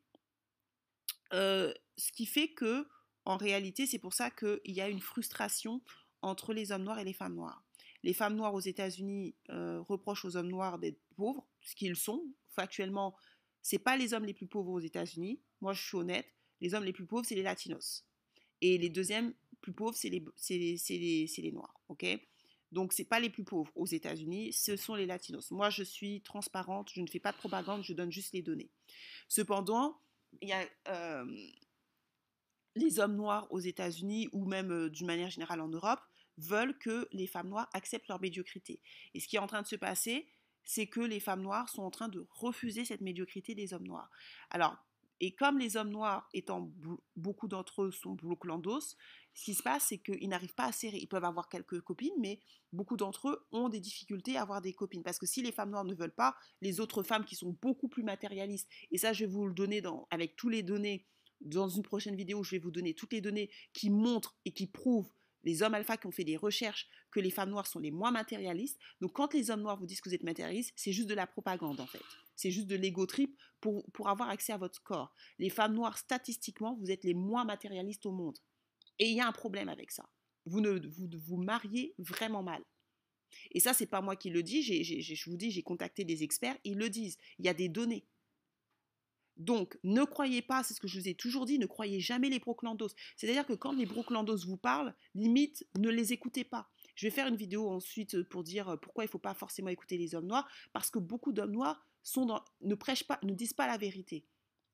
euh, 1.33 1.73
ce 1.97 2.11
qui 2.11 2.27
fait 2.27 2.49
que, 2.49 2.89
en 3.25 3.37
réalité, 3.37 3.87
c'est 3.87 3.99
pour 3.99 4.15
ça 4.15 4.31
qu'il 4.31 4.61
y 4.65 4.81
a 4.81 4.89
une 4.89 5.01
frustration 5.01 5.81
entre 6.23 6.53
les 6.53 6.73
hommes 6.73 6.83
noirs 6.83 6.99
et 6.99 7.05
les 7.05 7.13
femmes 7.13 7.35
noires. 7.35 7.63
Les 8.03 8.15
femmes 8.15 8.35
noires 8.35 8.55
aux 8.55 8.61
États-Unis 8.61 9.37
euh, 9.51 9.81
reprochent 9.81 10.25
aux 10.25 10.37
hommes 10.37 10.49
noirs 10.49 10.79
d'être 10.79 11.01
pauvres, 11.17 11.47
ce 11.63 11.75
qu'ils 11.75 11.97
sont. 11.97 12.25
Factuellement, 12.49 13.17
c'est 13.63 13.79
pas 13.79 13.97
les 13.97 14.15
hommes 14.15 14.25
les 14.25 14.35
plus 14.35 14.47
pauvres 14.47 14.73
aux 14.73 14.81
États-Unis. 14.81 15.41
Moi, 15.61 15.73
je 15.73 15.87
suis 15.87 15.97
honnête. 15.97 16.27
Les 16.61 16.75
hommes 16.75 16.85
les 16.85 16.93
plus 16.93 17.07
pauvres, 17.07 17.25
c'est 17.25 17.37
les 17.37 17.43
latinos. 17.43 18.08
Et 18.61 18.79
les 18.79 18.89
deuxièmes 18.89 19.35
plus 19.61 19.73
pauvres, 19.73 19.97
c'est 19.97 20.09
les, 20.09 20.25
les, 20.51 21.27
les, 21.39 21.53
noirs. 21.53 21.81
ok? 21.89 22.07
Donc, 22.71 22.93
ce 22.93 23.03
pas 23.03 23.21
les 23.21 23.31
plus 23.31 23.45
pauvres 23.45 23.73
aux 23.75 23.87
États-Unis, 23.87 24.53
ce 24.53 24.77
sont 24.77 24.95
les 24.95 25.07
latinos. 25.07 25.51
Moi, 25.51 25.71
je 25.71 25.83
suis 25.83 26.21
transparente, 26.21 26.91
je 26.93 27.01
ne 27.01 27.07
fais 27.07 27.21
pas 27.21 27.33
de 27.33 27.39
propagande, 27.39 27.83
je 27.83 27.95
donne 27.95 28.13
juste 28.13 28.35
les 28.35 28.43
données. 28.43 28.71
Cependant, 29.29 30.01
il 30.43 30.51
y 30.51 30.53
a 30.53 30.69
euh, 30.89 31.25
les 32.75 33.01
hommes 33.01 33.17
noirs 33.17 33.47
aux 33.51 33.61
États-Unis 33.61 34.29
ou 34.33 34.45
même 34.45 34.71
euh, 34.71 34.91
d'une 34.91 35.07
manière 35.07 35.31
générale 35.31 35.61
en 35.61 35.69
Europe 35.69 36.01
veulent 36.37 36.79
que 36.79 37.09
les 37.13 37.27
femmes 37.27 37.49
noires 37.49 37.69
acceptent 37.73 38.09
leur 38.09 38.21
médiocrité. 38.21 38.81
Et 39.15 39.21
ce 39.21 39.29
qui 39.29 39.37
est 39.37 39.41
en 39.41 39.47
train 39.47 39.63
de 39.63 39.67
se 39.67 39.77
passer, 39.77 40.29
c'est 40.65 40.87
que 40.87 41.01
les 41.01 41.21
femmes 41.21 41.43
noires 41.43 41.69
sont 41.71 41.83
en 41.83 41.91
train 41.91 42.09
de 42.09 42.27
refuser 42.31 42.85
cette 42.85 43.01
médiocrité 43.01 43.55
des 43.55 43.73
hommes 43.73 43.87
noirs. 43.87 44.11
Alors, 44.51 44.77
et 45.21 45.35
comme 45.35 45.59
les 45.59 45.77
hommes 45.77 45.91
noirs, 45.91 46.29
étant 46.33 46.71
beaucoup 47.17 47.49
d'entre 47.49 47.83
eux 47.83 47.91
sont 47.91 48.15
bloqulandos, 48.15 48.97
ce 49.35 49.45
qui 49.45 49.55
se 49.55 49.63
passe, 49.63 49.87
c'est 49.89 49.99
qu'ils 49.99 50.29
n'arrivent 50.29 50.55
pas 50.55 50.67
à 50.67 50.73
serrer. 50.73 50.99
Ils 50.99 51.09
peuvent 51.09 51.25
avoir 51.25 51.49
quelques 51.49 51.81
copines, 51.81 52.15
mais 52.19 52.41
beaucoup 52.73 52.97
d'entre 52.97 53.29
eux 53.29 53.47
ont 53.53 53.69
des 53.69 53.81
difficultés 53.81 54.37
à 54.37 54.43
avoir 54.43 54.61
des 54.61 54.73
copines. 54.73 55.03
Parce 55.03 55.19
que 55.19 55.27
si 55.27 55.43
les 55.43 55.53
femmes 55.53 55.71
noires 55.71 55.85
ne 55.85 55.95
veulent 55.95 56.15
pas, 56.15 56.37
les 56.61 56.81
autres 56.81 57.03
femmes 57.03 57.25
qui 57.25 57.37
sont 57.37 57.57
beaucoup 57.63 57.89
plus 57.89 58.03
matérialistes, 58.03 58.69
et 58.91 58.99
ça, 58.99 59.13
je 59.13 59.25
vais 59.25 59.31
vous 59.31 59.47
le 59.47 59.55
donner 59.55 59.83
avec 60.11 60.37
tous 60.37 60.49
les 60.49 60.63
données, 60.63 61.07
dans 61.41 61.69
une 61.69 61.85
prochaine 61.85 62.17
vidéo, 62.17 62.43
je 62.43 62.53
vais 62.53 62.59
vous 62.59 62.73
donner 62.73 62.95
toutes 62.95 63.13
les 63.13 63.21
données 63.21 63.51
qui 63.73 63.91
montrent 63.91 64.37
et 64.45 64.53
qui 64.53 64.67
prouvent 64.67 65.13
les 65.49 65.63
hommes 65.63 65.73
alpha 65.73 65.97
qui 65.97 66.07
ont 66.07 66.11
fait 66.13 66.25
des 66.25 66.37
recherches 66.37 66.87
que 67.11 67.21
les 67.21 67.31
femmes 67.31 67.49
noires 67.49 67.67
sont 67.67 67.79
les 67.79 67.91
moins 67.91 68.11
matérialistes. 68.11 68.79
Donc 69.01 69.15
quand 69.15 69.33
les 69.33 69.51
hommes 69.51 69.63
noirs 69.63 69.79
vous 69.79 69.87
disent 69.87 70.03
que 70.03 70.11
vous 70.11 70.15
êtes 70.15 70.23
matérialiste, 70.23 70.75
c'est 70.77 70.93
juste 70.93 71.09
de 71.09 71.15
la 71.15 71.27
propagande 71.27 71.81
en 71.81 71.87
fait. 71.87 72.03
C'est 72.37 72.51
juste 72.51 72.67
de 72.67 72.77
l'ego 72.77 73.07
trip 73.07 73.35
pour, 73.61 73.91
pour 73.93 74.11
avoir 74.11 74.29
accès 74.29 74.53
à 74.53 74.59
votre 74.59 74.83
corps. 74.83 75.15
Les 75.39 75.49
femmes 75.49 75.75
noires, 75.75 75.97
statistiquement, 75.97 76.77
vous 76.77 76.91
êtes 76.91 77.03
les 77.03 77.15
moins 77.15 77.47
matérialistes 77.47 78.05
au 78.05 78.13
monde. 78.13 78.37
Et 78.99 79.09
il 79.09 79.17
y 79.17 79.21
a 79.21 79.27
un 79.27 79.33
problème 79.33 79.71
avec 79.71 79.91
ça. 79.91 80.09
Vous 80.45 80.61
ne 80.61 80.87
vous, 80.87 81.09
vous 81.27 81.37
mariez 81.39 81.95
vraiment 81.99 82.43
mal. 82.43 82.63
Et 83.53 83.61
ça, 83.61 83.73
c'est 83.73 83.87
pas 83.87 84.03
moi 84.03 84.17
qui 84.17 84.29
le 84.29 84.43
dis. 84.43 84.63
je 84.63 85.31
vous 85.31 85.37
dis, 85.37 85.51
j'ai 85.51 85.63
contacté 85.63 86.05
des 86.05 86.23
experts, 86.23 86.59
ils 86.65 86.77
le 86.77 86.91
disent. 86.91 87.17
Il 87.39 87.47
y 87.47 87.49
a 87.49 87.55
des 87.55 87.69
données. 87.69 88.07
Donc, 89.39 89.79
ne 89.85 90.05
croyez 90.05 90.43
pas, 90.43 90.63
c'est 90.63 90.75
ce 90.75 90.81
que 90.81 90.89
je 90.89 90.99
vous 90.99 91.09
ai 91.09 91.15
toujours 91.15 91.47
dit, 91.47 91.59
ne 91.59 91.67
croyez 91.67 92.01
jamais 92.01 92.29
les 92.29 92.41
broclandos. 92.41 92.91
C'est-à-dire 93.17 93.47
que 93.47 93.53
quand 93.53 93.73
les 93.73 93.87
broclandos 93.87 94.45
vous 94.47 94.57
parlent, 94.57 94.95
limite, 95.15 95.67
ne 95.79 95.89
les 95.89 96.13
écoutez 96.13 96.45
pas. 96.45 96.69
Je 96.97 97.07
vais 97.07 97.11
faire 97.11 97.29
une 97.29 97.37
vidéo 97.37 97.69
ensuite 97.69 98.23
pour 98.25 98.43
dire 98.43 98.77
pourquoi 98.83 99.05
il 99.05 99.07
ne 99.07 99.13
faut 99.13 99.19
pas 99.19 99.35
forcément 99.35 99.69
écouter 99.69 99.97
les 99.97 100.17
hommes 100.17 100.27
noirs, 100.27 100.49
parce 100.73 100.91
que 100.91 100.99
beaucoup 100.99 101.33
d'hommes 101.33 101.53
noirs 101.53 101.87
ne 102.63 102.75
prêchent 102.75 103.07
pas, 103.07 103.21
ne 103.23 103.33
disent 103.33 103.53
pas 103.53 103.69
la 103.69 103.77
vérité. 103.77 104.25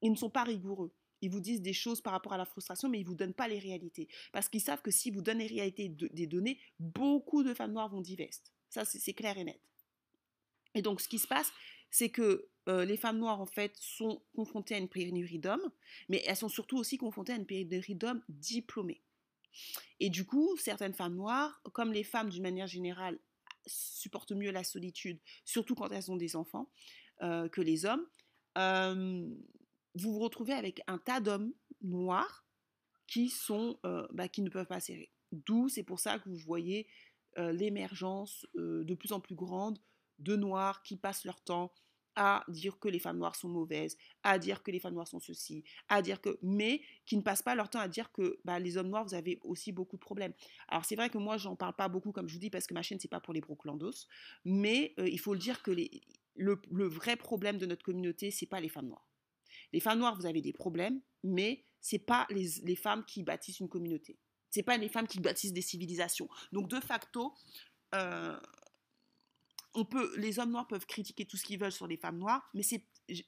Ils 0.00 0.11
ne 0.11 0.16
sont 0.16 0.30
pas 0.30 0.44
rigoureux. 0.44 0.92
Ils 1.21 1.30
vous 1.30 1.40
disent 1.40 1.62
des 1.62 1.73
choses 1.73 2.00
par 2.00 2.12
rapport 2.12 2.33
à 2.33 2.38
la 2.38 2.44
frustration, 2.44 2.88
mais 2.88 2.99
ils 2.99 3.04
ne 3.04 3.09
vous 3.09 3.14
donnent 3.14 3.35
pas 3.35 3.49
les 3.49 3.59
réalités. 3.59 4.09
Parce 4.33 4.49
qu'ils 4.49 4.61
savent 4.61 4.83
que 4.83 4.90
si 4.90 5.11
vous 5.11 5.23
donnez 5.23 5.49
les 5.49 5.56
réalités 5.56 5.88
des 5.88 6.26
données, 6.26 6.59
beaucoup 6.78 7.42
de 7.42 7.54
femmes 7.54 7.73
noires 7.73 7.88
vont 7.88 8.02
divester. 8.02 8.50
Ça, 8.68 8.85
c'est 8.85 9.14
clair 9.14 9.37
et 9.38 9.44
net. 9.44 9.61
Et 10.75 10.83
donc, 10.83 11.00
ce 11.00 11.09
qui 11.09 11.18
se 11.18 11.26
passe, 11.26 11.50
c'est 11.94 12.10
que 12.10 12.48
les 12.66 12.96
femmes 12.96 13.18
noires, 13.18 13.40
en 13.40 13.46
fait, 13.46 13.76
sont 13.76 14.20
confrontées 14.34 14.74
à 14.74 14.78
une 14.78 14.88
pénurie 14.88 15.38
d'hommes, 15.38 15.70
mais 16.08 16.24
elles 16.26 16.34
sont 16.36 16.48
surtout 16.48 16.76
aussi 16.76 16.98
confrontées 16.98 17.32
à 17.32 17.36
une 17.36 17.46
pénurie 17.46 17.94
d'hommes 17.94 18.20
diplômés. 18.28 19.00
Et 20.00 20.10
du 20.10 20.26
coup, 20.26 20.56
certaines 20.56 20.92
femmes 20.92 21.14
noires, 21.14 21.62
comme 21.72 21.92
les 21.92 22.02
femmes 22.02 22.30
d'une 22.30 22.42
manière 22.42 22.66
générale, 22.66 23.20
supportent 23.66 24.32
mieux 24.32 24.50
la 24.50 24.64
solitude, 24.64 25.20
surtout 25.44 25.76
quand 25.76 25.88
elles 25.90 26.10
ont 26.10 26.16
des 26.16 26.34
enfants, 26.34 26.68
que 27.20 27.60
les 27.60 27.86
hommes, 27.86 28.04
vous 29.94 30.12
vous 30.12 30.18
retrouvez 30.18 30.54
avec 30.54 30.80
un 30.88 30.98
tas 30.98 31.20
d'hommes 31.20 31.54
noirs 31.80 32.44
qui, 33.06 33.28
sont, 33.28 33.78
bah, 34.10 34.26
qui 34.26 34.42
ne 34.42 34.50
peuvent 34.50 34.66
pas 34.66 34.80
serrer. 34.80 35.12
D'où, 35.30 35.68
c'est 35.68 35.84
pour 35.84 36.00
ça 36.00 36.18
que 36.18 36.28
vous 36.28 36.38
voyez 36.38 36.88
l'émergence 37.36 38.48
de 38.56 38.94
plus 38.94 39.12
en 39.12 39.20
plus 39.20 39.36
grande 39.36 39.78
de 40.18 40.34
noirs 40.34 40.82
qui 40.82 40.96
passent 40.96 41.24
leur 41.24 41.40
temps 41.40 41.72
à 42.16 42.44
dire 42.49 42.78
que 42.78 42.88
les 42.88 42.99
femmes 42.99 43.18
noires 43.18 43.37
sont 43.37 43.49
mauvaises, 43.49 43.97
à 44.23 44.38
dire 44.38 44.62
que 44.62 44.71
les 44.71 44.78
femmes 44.78 44.94
noires 44.94 45.09
sont 45.09 45.21
ceci, 45.21 45.64
à 45.88 46.02
dire 46.02 46.21
que, 46.21 46.38
mais 46.42 46.80
qui 47.06 47.16
ne 47.16 47.23
passent 47.23 47.42
pas 47.42 47.54
leur 47.54 47.71
temps 47.71 47.80
à 47.80 47.88
dire 47.88 48.12
que 48.12 48.38
bah, 48.44 48.59
les 48.59 48.76
hommes 48.76 48.88
noirs, 48.88 49.04
vous 49.04 49.14
avez 49.14 49.38
aussi 49.42 49.73
beaucoup 49.73 49.97
de 49.97 50.00
problèmes. 50.00 50.33
Alors 50.68 50.85
c'est 50.85 50.97
vrai 50.97 51.11
que 51.11 51.18
moi, 51.18 51.37
j'en 51.37 51.56
parle 51.56 51.75
pas 51.75 51.88
beaucoup, 51.88 52.12
comme 52.12 52.28
je 52.28 52.35
vous 52.35 52.40
dis, 52.40 52.50
parce 52.50 52.66
que 52.66 52.75
ma 52.75 52.83
chaîne, 52.83 52.99
c'est 53.00 53.09
pas 53.09 53.21
pour 53.21 53.35
les 53.35 53.40
broclandos, 53.40 54.06
mais 54.44 54.94
il 54.99 55.18
faut 55.18 55.35
le 55.35 55.40
dire 55.40 55.62
que 55.62 55.71
les, 55.71 56.02
le, 56.37 56.87
vrai 56.87 57.16
problème 57.16 57.59
de 57.59 57.66
notre 57.66 57.85
communauté, 57.85 58.30
c'est 58.30 58.47
pas 58.47 58.61
les 58.61 58.68
femmes 58.68 58.88
noires. 58.88 59.09
Les 59.73 59.80
femmes 59.80 59.99
noires, 59.99 60.16
vous 60.16 60.26
avez 60.26 60.40
des 60.40 60.52
problèmes, 60.52 61.00
mais 61.23 61.64
c'est 61.80 61.99
pas 61.99 62.26
les, 62.30 62.49
les 62.62 62.76
femmes 62.76 63.04
qui 63.04 63.23
bâtissent 63.23 63.61
une 63.61 63.68
communauté. 63.68 64.18
C'est 64.50 64.62
pas 64.62 64.76
les 64.76 64.88
femmes 64.88 65.09
qui 65.09 65.21
bâtissent 65.21 65.52
des 65.52 65.62
civilisations. 65.62 66.28
Donc 66.52 66.68
de 66.68 66.80
facto, 66.80 67.35
on 69.75 69.85
peut, 69.85 70.14
les 70.16 70.38
hommes 70.38 70.50
noirs 70.50 70.66
peuvent 70.66 70.87
critiquer 70.87 71.26
tout 71.26 71.37
ce 71.37 71.45
qu'ils 71.45 71.59
veulent 71.59 71.73
sur 71.73 71.87
les 71.87 71.97
femmes 71.97 72.19
noires, 72.19 72.49
mais 72.54 72.62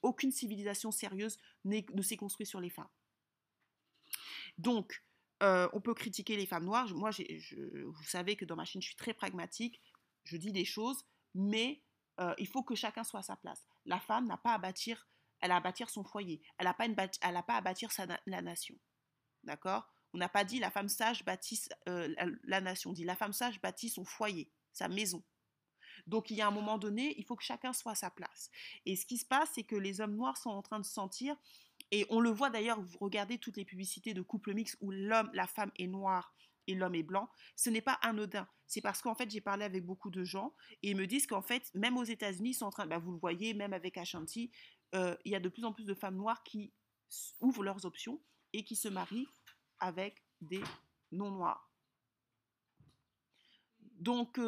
aucune 0.01 0.31
civilisation 0.31 0.91
sérieuse 0.91 1.37
ne 1.65 2.01
s'est 2.01 2.17
construite 2.17 2.47
sur 2.47 2.61
les 2.61 2.69
femmes. 2.69 2.89
Donc, 4.57 5.03
euh, 5.43 5.69
on 5.73 5.81
peut 5.81 5.93
critiquer 5.93 6.35
les 6.35 6.45
femmes 6.45 6.65
noires. 6.65 6.87
Moi, 6.95 7.11
vous 7.11 8.03
savez 8.03 8.35
que 8.35 8.45
dans 8.45 8.55
ma 8.55 8.65
chaîne, 8.65 8.81
je 8.81 8.87
suis 8.87 8.95
très 8.95 9.13
pragmatique. 9.13 9.81
Je 10.23 10.37
dis 10.37 10.51
des 10.51 10.65
choses, 10.65 11.05
mais 11.35 11.83
euh, 12.19 12.33
il 12.37 12.47
faut 12.47 12.63
que 12.63 12.75
chacun 12.75 13.03
soit 13.03 13.19
à 13.19 13.23
sa 13.23 13.35
place. 13.35 13.65
La 13.85 13.99
femme 13.99 14.25
n'a 14.25 14.37
pas 14.37 14.53
à 14.53 14.57
bâtir, 14.57 15.07
elle 15.39 15.51
a 15.51 15.57
à 15.57 15.59
bâtir 15.59 15.89
son 15.89 16.03
foyer. 16.03 16.41
Elle 16.57 16.65
n'a 16.65 16.73
pas, 16.73 16.87
pas 16.89 17.55
à 17.55 17.61
bâtir 17.61 17.91
la 18.25 18.41
nation. 18.41 18.75
D'accord? 19.43 19.87
On 20.13 20.17
n'a 20.17 20.29
pas 20.29 20.43
dit 20.43 20.59
la 20.59 20.71
femme 20.71 20.89
sage 20.89 21.23
bâtit 21.23 21.61
euh, 21.87 22.07
la, 22.17 22.25
la 22.43 22.61
nation. 22.61 22.89
On 22.89 22.93
dit 22.93 23.03
la 23.03 23.15
femme 23.15 23.33
sage 23.33 23.61
bâtit 23.61 23.89
son 23.89 24.05
foyer, 24.05 24.49
sa 24.73 24.87
maison. 24.87 25.23
Donc, 26.07 26.31
il 26.31 26.37
y 26.37 26.41
a 26.41 26.47
un 26.47 26.51
moment 26.51 26.77
donné, 26.77 27.13
il 27.17 27.25
faut 27.25 27.35
que 27.35 27.43
chacun 27.43 27.73
soit 27.73 27.91
à 27.91 27.95
sa 27.95 28.09
place. 28.09 28.49
Et 28.85 28.95
ce 28.95 29.05
qui 29.05 29.17
se 29.17 29.25
passe, 29.25 29.49
c'est 29.53 29.63
que 29.63 29.75
les 29.75 30.01
hommes 30.01 30.15
noirs 30.15 30.37
sont 30.37 30.49
en 30.49 30.61
train 30.61 30.79
de 30.79 30.85
sentir, 30.85 31.35
et 31.91 32.05
on 32.09 32.19
le 32.19 32.29
voit 32.29 32.49
d'ailleurs, 32.49 32.81
vous 32.81 32.97
regardez 32.99 33.37
toutes 33.37 33.57
les 33.57 33.65
publicités 33.65 34.13
de 34.13 34.21
couple 34.21 34.53
mixte 34.53 34.77
où 34.81 34.91
l'homme, 34.91 35.29
la 35.33 35.47
femme 35.47 35.71
est 35.77 35.87
noire 35.87 36.33
et 36.67 36.75
l'homme 36.75 36.95
est 36.95 37.03
blanc, 37.03 37.29
ce 37.55 37.69
n'est 37.69 37.81
pas 37.81 37.97
anodin. 38.01 38.47
C'est 38.65 38.81
parce 38.81 39.01
qu'en 39.01 39.15
fait, 39.15 39.29
j'ai 39.31 39.39
parlé 39.39 39.63
avec 39.63 39.85
beaucoup 39.85 40.09
de 40.09 40.23
gens 40.25 40.53
et 40.83 40.91
ils 40.91 40.97
me 40.97 41.07
disent 41.07 41.27
qu'en 41.27 41.41
fait, 41.41 41.71
même 41.73 41.97
aux 41.97 42.03
États-Unis, 42.03 42.49
ils 42.49 42.53
sont 42.55 42.65
en 42.65 42.71
train, 42.71 42.85
bah, 42.85 42.99
vous 42.99 43.13
le 43.13 43.19
voyez, 43.19 43.53
même 43.53 43.71
avec 43.71 43.97
Ashanti, 43.97 44.51
euh, 44.95 45.15
il 45.23 45.31
y 45.31 45.35
a 45.35 45.39
de 45.39 45.49
plus 45.49 45.63
en 45.63 45.71
plus 45.71 45.85
de 45.85 45.93
femmes 45.93 46.17
noires 46.17 46.43
qui 46.43 46.73
ouvrent 47.39 47.63
leurs 47.63 47.85
options 47.85 48.21
et 48.51 48.63
qui 48.63 48.75
se 48.75 48.89
marient 48.89 49.27
avec 49.79 50.23
des 50.41 50.61
non-noirs. 51.11 51.66
Donc 53.97 54.39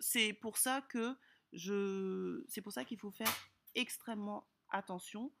c'est 0.00 0.32
pour 0.34 0.58
ça 0.58 0.82
que 0.82 1.16
je, 1.52 2.44
c'est 2.48 2.62
pour 2.62 2.72
ça 2.72 2.84
qu'il 2.84 2.98
faut 2.98 3.10
faire 3.10 3.32
extrêmement 3.74 4.46
attention 4.70 5.32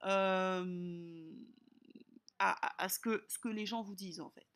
à, 0.00 0.62
ce, 2.88 2.98
que, 3.00 3.24
ce 3.28 3.38
que 3.38 3.48
les 3.48 3.66
gens 3.66 3.82
vous 3.82 3.96
disent 3.96 4.20
en 4.20 4.30
fait. 4.30 4.46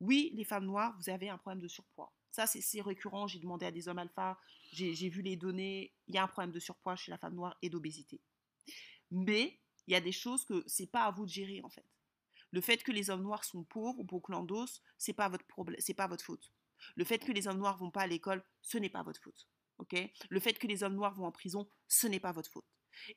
Oui, 0.00 0.32
les 0.34 0.44
femmes 0.44 0.66
noires, 0.66 0.96
vous 0.98 1.08
avez 1.08 1.28
un 1.28 1.38
problème 1.38 1.62
de 1.62 1.68
surpoids. 1.68 2.12
Ça, 2.30 2.46
c'est 2.46 2.80
récurrent. 2.80 3.28
J'ai 3.28 3.38
demandé 3.38 3.64
à 3.64 3.70
des 3.70 3.86
hommes 3.86 3.98
alpha, 3.98 4.36
j'ai 4.72 5.08
vu 5.08 5.22
les 5.22 5.36
données. 5.36 5.94
Il 6.08 6.14
y 6.16 6.18
a 6.18 6.24
un 6.24 6.28
problème 6.28 6.50
de 6.50 6.58
surpoids 6.58 6.96
chez 6.96 7.12
la 7.12 7.18
femme 7.18 7.34
noire 7.34 7.56
et 7.62 7.70
d'obésité. 7.70 8.20
Mais 9.12 9.60
il 9.86 9.92
y 9.92 9.96
a 9.96 10.00
des 10.00 10.12
choses 10.12 10.44
que 10.44 10.64
c'est 10.66 10.90
pas 10.90 11.04
à 11.04 11.12
vous 11.12 11.26
de 11.26 11.30
gérer 11.30 11.60
en 11.62 11.70
fait. 11.70 11.86
Le 12.50 12.60
fait 12.60 12.82
que 12.82 12.92
les 12.92 13.10
hommes 13.10 13.22
noirs 13.22 13.44
sont 13.44 13.64
pauvres 13.64 14.00
ou 14.00 14.66
ce 14.66 14.80
c'est 14.98 15.12
pas 15.12 15.28
votre 15.28 15.46
problème, 15.46 15.80
c'est 15.80 15.94
pas 15.94 16.06
votre 16.06 16.24
faute. 16.24 16.52
Le 16.96 17.04
fait 17.04 17.18
que 17.18 17.32
les 17.32 17.48
hommes 17.48 17.58
noirs 17.58 17.76
vont 17.76 17.90
pas 17.90 18.02
à 18.02 18.06
l'école, 18.06 18.44
ce 18.62 18.78
n'est 18.78 18.90
pas 18.90 19.02
votre 19.02 19.20
faute. 19.20 19.48
le 20.30 20.40
fait 20.40 20.58
que 20.58 20.66
les 20.66 20.82
hommes 20.82 20.94
noirs 20.94 21.14
vont 21.14 21.26
en 21.26 21.32
prison, 21.32 21.68
ce 21.88 22.06
n'est 22.06 22.20
pas 22.20 22.32
votre 22.32 22.50
faute. 22.50 22.66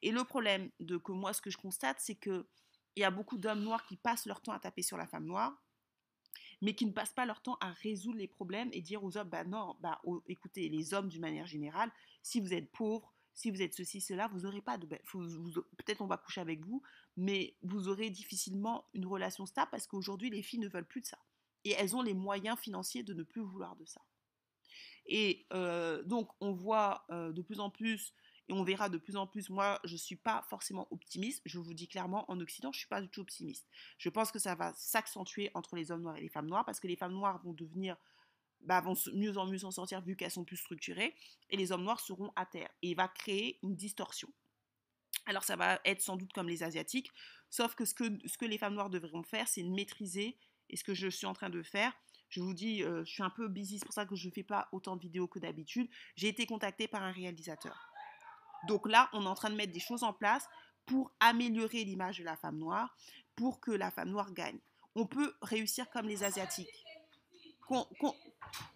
Et 0.01 0.11
le 0.11 0.23
problème 0.23 0.71
de 0.79 0.97
que 0.97 1.11
moi, 1.11 1.33
ce 1.33 1.41
que 1.41 1.49
je 1.49 1.57
constate, 1.57 1.99
c'est 1.99 2.15
que 2.15 2.47
il 2.95 3.01
y 3.01 3.03
a 3.03 3.11
beaucoup 3.11 3.37
d'hommes 3.37 3.61
noirs 3.61 3.85
qui 3.85 3.95
passent 3.95 4.25
leur 4.25 4.41
temps 4.41 4.53
à 4.53 4.59
taper 4.59 4.81
sur 4.81 4.97
la 4.97 5.05
femme 5.05 5.25
noire, 5.25 5.63
mais 6.61 6.73
qui 6.73 6.87
ne 6.87 6.91
passent 6.91 7.13
pas 7.13 7.27
leur 7.27 7.41
temps 7.41 7.57
à 7.61 7.71
résoudre 7.71 8.17
les 8.17 8.27
problèmes 8.27 8.69
et 8.73 8.81
dire 8.81 9.03
aux 9.03 9.17
hommes, 9.17 9.29
bah 9.29 9.43
non, 9.43 9.75
bah 9.79 10.01
écoutez, 10.27 10.67
les 10.67 10.95
hommes 10.95 11.07
d'une 11.07 11.21
manière 11.21 11.45
générale, 11.45 11.91
si 12.23 12.41
vous 12.41 12.55
êtes 12.55 12.71
pauvre, 12.71 13.13
si 13.35 13.51
vous 13.51 13.61
êtes 13.61 13.75
ceci, 13.75 14.01
cela, 14.01 14.27
vous 14.29 14.41
n'aurez 14.41 14.63
pas 14.63 14.79
de... 14.79 14.87
Peut-être 14.87 16.01
on 16.01 16.07
va 16.07 16.17
coucher 16.17 16.41
avec 16.41 16.65
vous, 16.65 16.81
mais 17.15 17.55
vous 17.61 17.87
aurez 17.87 18.09
difficilement 18.09 18.87
une 18.95 19.05
relation 19.05 19.45
stable 19.45 19.69
parce 19.69 19.85
qu'aujourd'hui, 19.85 20.31
les 20.31 20.41
filles 20.41 20.59
ne 20.59 20.67
veulent 20.67 20.87
plus 20.87 21.01
de 21.01 21.05
ça 21.05 21.19
et 21.63 21.71
elles 21.71 21.95
ont 21.95 22.01
les 22.01 22.13
moyens 22.13 22.57
financiers 22.59 23.03
de 23.03 23.13
ne 23.13 23.23
plus 23.23 23.41
vouloir 23.41 23.75
de 23.75 23.85
ça. 23.85 24.01
Et 25.05 25.45
euh, 25.53 26.03
donc, 26.03 26.29
on 26.41 26.51
voit 26.51 27.05
euh, 27.11 27.31
de 27.31 27.41
plus 27.41 27.59
en 27.59 27.69
plus, 27.69 28.13
et 28.49 28.53
on 28.53 28.63
verra 28.63 28.89
de 28.89 28.97
plus 28.97 29.15
en 29.15 29.27
plus, 29.27 29.49
moi, 29.49 29.79
je 29.83 29.93
ne 29.93 29.97
suis 29.97 30.15
pas 30.15 30.45
forcément 30.49 30.87
optimiste, 30.91 31.41
je 31.45 31.59
vous 31.59 31.73
dis 31.73 31.87
clairement, 31.87 32.29
en 32.29 32.39
Occident, 32.39 32.71
je 32.71 32.77
ne 32.77 32.79
suis 32.79 32.87
pas 32.87 33.01
du 33.01 33.09
tout 33.09 33.21
optimiste. 33.21 33.67
Je 33.97 34.09
pense 34.09 34.31
que 34.31 34.39
ça 34.39 34.55
va 34.55 34.73
s'accentuer 34.75 35.51
entre 35.53 35.75
les 35.75 35.91
hommes 35.91 36.01
noirs 36.01 36.17
et 36.17 36.21
les 36.21 36.29
femmes 36.29 36.47
noires, 36.47 36.65
parce 36.65 36.79
que 36.79 36.87
les 36.87 36.95
femmes 36.95 37.13
noires 37.13 37.41
vont 37.43 37.53
devenir, 37.53 37.97
bah, 38.61 38.81
vont 38.81 38.95
mieux 39.13 39.37
en 39.37 39.47
mieux 39.47 39.59
s'en 39.59 39.71
sortir 39.71 40.01
vu 40.01 40.15
qu'elles 40.15 40.31
sont 40.31 40.45
plus 40.45 40.57
structurées, 40.57 41.15
et 41.49 41.57
les 41.57 41.71
hommes 41.71 41.83
noirs 41.83 41.99
seront 41.99 42.31
à 42.35 42.45
terre. 42.45 42.69
Et 42.81 42.89
il 42.91 42.95
va 42.95 43.07
créer 43.07 43.59
une 43.63 43.75
distorsion. 43.75 44.29
Alors 45.25 45.43
ça 45.43 45.57
va 45.57 45.79
être 45.83 46.01
sans 46.01 46.15
doute 46.15 46.31
comme 46.31 46.47
les 46.47 46.63
Asiatiques, 46.63 47.11
sauf 47.49 47.75
que 47.75 47.83
ce 47.83 47.93
que, 47.93 48.05
ce 48.27 48.37
que 48.37 48.45
les 48.45 48.57
femmes 48.57 48.75
noires 48.75 48.89
devront 48.89 49.23
faire, 49.23 49.47
c'est 49.47 49.63
maîtriser 49.63 50.37
et 50.69 50.77
ce 50.77 50.83
que 50.83 50.93
je 50.93 51.07
suis 51.07 51.25
en 51.25 51.33
train 51.33 51.49
de 51.49 51.63
faire. 51.63 51.93
Je 52.29 52.41
vous 52.41 52.53
dis, 52.53 52.83
euh, 52.83 53.05
je 53.05 53.11
suis 53.11 53.23
un 53.23 53.29
peu 53.29 53.47
busy, 53.47 53.79
c'est 53.79 53.85
pour 53.85 53.93
ça 53.93 54.05
que 54.05 54.15
je 54.15 54.27
ne 54.27 54.33
fais 54.33 54.43
pas 54.43 54.67
autant 54.71 54.95
de 54.95 55.01
vidéos 55.01 55.27
que 55.27 55.39
d'habitude. 55.39 55.89
J'ai 56.15 56.27
été 56.27 56.45
contactée 56.45 56.87
par 56.87 57.03
un 57.03 57.11
réalisateur. 57.11 57.91
Donc 58.67 58.87
là, 58.87 59.09
on 59.13 59.23
est 59.23 59.27
en 59.27 59.35
train 59.35 59.49
de 59.49 59.55
mettre 59.55 59.71
des 59.71 59.79
choses 59.79 60.03
en 60.03 60.13
place 60.13 60.47
pour 60.85 61.11
améliorer 61.19 61.83
l'image 61.83 62.19
de 62.19 62.23
la 62.23 62.35
femme 62.35 62.57
noire, 62.57 62.97
pour 63.35 63.59
que 63.59 63.71
la 63.71 63.91
femme 63.91 64.09
noire 64.09 64.33
gagne. 64.33 64.59
On 64.95 65.05
peut 65.05 65.33
réussir 65.41 65.89
comme 65.89 66.07
les 66.07 66.23
Asiatiques. 66.23 66.85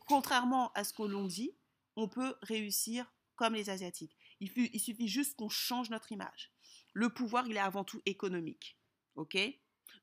contrairement 0.07 0.71
à 0.74 0.83
ce 0.83 0.93
que 0.93 1.03
l'on 1.03 1.25
dit, 1.25 1.55
on 1.95 2.07
peut 2.07 2.36
réussir 2.41 3.12
comme 3.36 3.53
les 3.53 3.69
Asiatiques. 3.69 4.15
Il, 4.39 4.51
il 4.55 4.79
suffit 4.79 5.07
juste 5.07 5.36
qu'on 5.36 5.50
change 5.50 5.89
notre 5.89 6.12
image. 6.12 6.51
Le 6.93 7.10
pouvoir, 7.10 7.48
il 7.48 7.55
est 7.55 7.60
avant 7.60 7.83
tout 7.83 8.01
économique. 8.05 8.77
OK? 9.15 9.38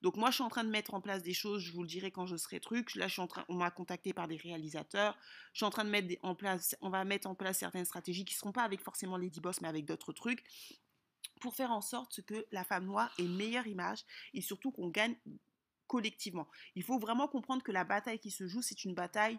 Donc 0.03 0.17
moi, 0.17 0.31
je 0.31 0.37
suis 0.37 0.45
en 0.45 0.49
train 0.49 0.65
de 0.65 0.71
mettre 0.71 0.95
en 0.95 1.01
place 1.01 1.23
des 1.23 1.35
choses, 1.35 1.63
je 1.63 1.73
vous 1.73 1.83
le 1.83 1.89
dirai 1.89 2.11
quand 2.11 2.27
je 2.27 2.37
serai 2.37 2.61
truc. 2.61 2.95
Là, 2.95 3.09
je 3.09 3.15
suis 3.15 3.23
en 3.23 3.27
train, 3.27 3.45
on 3.49 3.55
m'a 3.55 3.71
contacté 3.71 4.13
par 4.13 4.29
des 4.29 4.37
réalisateurs. 4.37 5.19
Je 5.53 5.59
suis 5.59 5.67
en 5.67 5.71
train 5.71 5.85
de 5.85 5.91
mettre 5.91 6.15
en 6.23 6.35
place, 6.35 6.77
on 6.81 6.91
va 6.91 7.05
mettre 7.05 7.27
en 7.27 7.35
place 7.35 7.59
certaines 7.59 7.85
stratégies 7.85 8.25
qui 8.25 8.35
ne 8.35 8.39
seront 8.39 8.53
pas 8.53 8.63
avec 8.63 8.81
forcément 8.81 9.17
Lady 9.17 9.41
Boss, 9.41 9.61
mais 9.61 9.69
avec 9.69 9.85
d'autres 9.85 10.13
trucs 10.13 10.45
pour 11.41 11.55
faire 11.55 11.71
en 11.71 11.81
sorte 11.81 12.23
que 12.23 12.47
la 12.51 12.65
femme 12.65 12.87
noire 12.87 13.13
ait 13.19 13.23
meilleure 13.23 13.67
image 13.67 14.05
et 14.35 14.41
surtout 14.41 14.73
qu'on 14.73 14.89
gagne 14.89 15.17
collectivement. 15.87 16.49
Il 16.75 16.83
faut 16.83 16.99
vraiment 16.99 17.29
comprendre 17.29 17.63
que 17.63 17.73
la 17.73 17.85
bataille 17.85 18.19
qui 18.19 18.31
se 18.31 18.47
joue, 18.47 18.63
c'est 18.63 18.85
une 18.85 18.95
bataille 18.95 19.39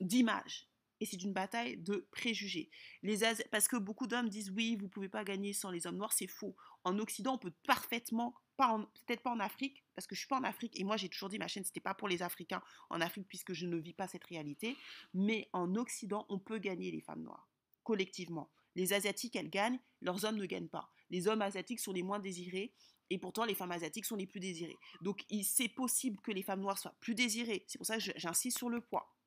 d'image 0.00 0.68
et 1.00 1.06
c'est 1.06 1.22
une 1.22 1.32
bataille 1.32 1.76
de 1.76 2.06
préjugés. 2.10 2.70
Les 3.02 3.18
parce 3.50 3.68
que 3.68 3.76
beaucoup 3.76 4.06
d'hommes 4.06 4.28
disent 4.28 4.50
oui, 4.50 4.76
vous 4.76 4.88
pouvez 4.88 5.08
pas 5.08 5.24
gagner 5.24 5.52
sans 5.52 5.70
les 5.70 5.86
hommes 5.86 5.96
noirs, 5.96 6.12
c'est 6.12 6.26
faux. 6.26 6.56
En 6.84 6.98
Occident, 6.98 7.34
on 7.34 7.38
peut 7.38 7.52
parfaitement, 7.66 8.34
peut-être 8.56 9.22
pas 9.22 9.30
en 9.30 9.40
Afrique, 9.40 9.84
parce 9.94 10.06
que 10.06 10.14
je 10.14 10.20
suis 10.20 10.28
pas 10.28 10.38
en 10.38 10.44
Afrique 10.44 10.78
et 10.78 10.84
moi 10.84 10.96
j'ai 10.96 11.08
toujours 11.08 11.28
dit 11.28 11.38
ma 11.38 11.48
chaîne 11.48 11.64
c'était 11.64 11.80
pas 11.80 11.94
pour 11.94 12.08
les 12.08 12.22
Africains 12.22 12.62
en 12.90 13.00
Afrique 13.00 13.26
puisque 13.28 13.52
je 13.52 13.66
ne 13.66 13.76
vis 13.76 13.94
pas 13.94 14.08
cette 14.08 14.24
réalité, 14.24 14.76
mais 15.14 15.48
en 15.52 15.74
Occident, 15.76 16.26
on 16.28 16.38
peut 16.38 16.58
gagner 16.58 16.90
les 16.90 17.00
femmes 17.00 17.22
noires 17.22 17.48
collectivement. 17.88 18.50
Les 18.74 18.92
Asiatiques, 18.92 19.34
elles 19.34 19.48
gagnent, 19.48 19.80
leurs 20.02 20.26
hommes 20.26 20.36
ne 20.36 20.44
gagnent 20.44 20.68
pas. 20.68 20.92
Les 21.08 21.26
hommes 21.26 21.40
asiatiques 21.40 21.80
sont 21.80 21.92
les 21.92 22.02
moins 22.02 22.18
désirés 22.18 22.74
et 23.08 23.16
pourtant 23.16 23.46
les 23.46 23.54
femmes 23.54 23.72
asiatiques 23.72 24.04
sont 24.04 24.14
les 24.14 24.26
plus 24.26 24.40
désirées. 24.40 24.76
Donc 25.00 25.24
c'est 25.42 25.70
possible 25.70 26.20
que 26.20 26.30
les 26.30 26.42
femmes 26.42 26.60
noires 26.60 26.76
soient 26.76 26.94
plus 27.00 27.14
désirées. 27.14 27.64
C'est 27.66 27.78
pour 27.78 27.86
ça 27.86 27.96
que 27.96 28.04
j'insiste 28.16 28.58
sur 28.58 28.68
le 28.68 28.82
poids. 28.82 29.17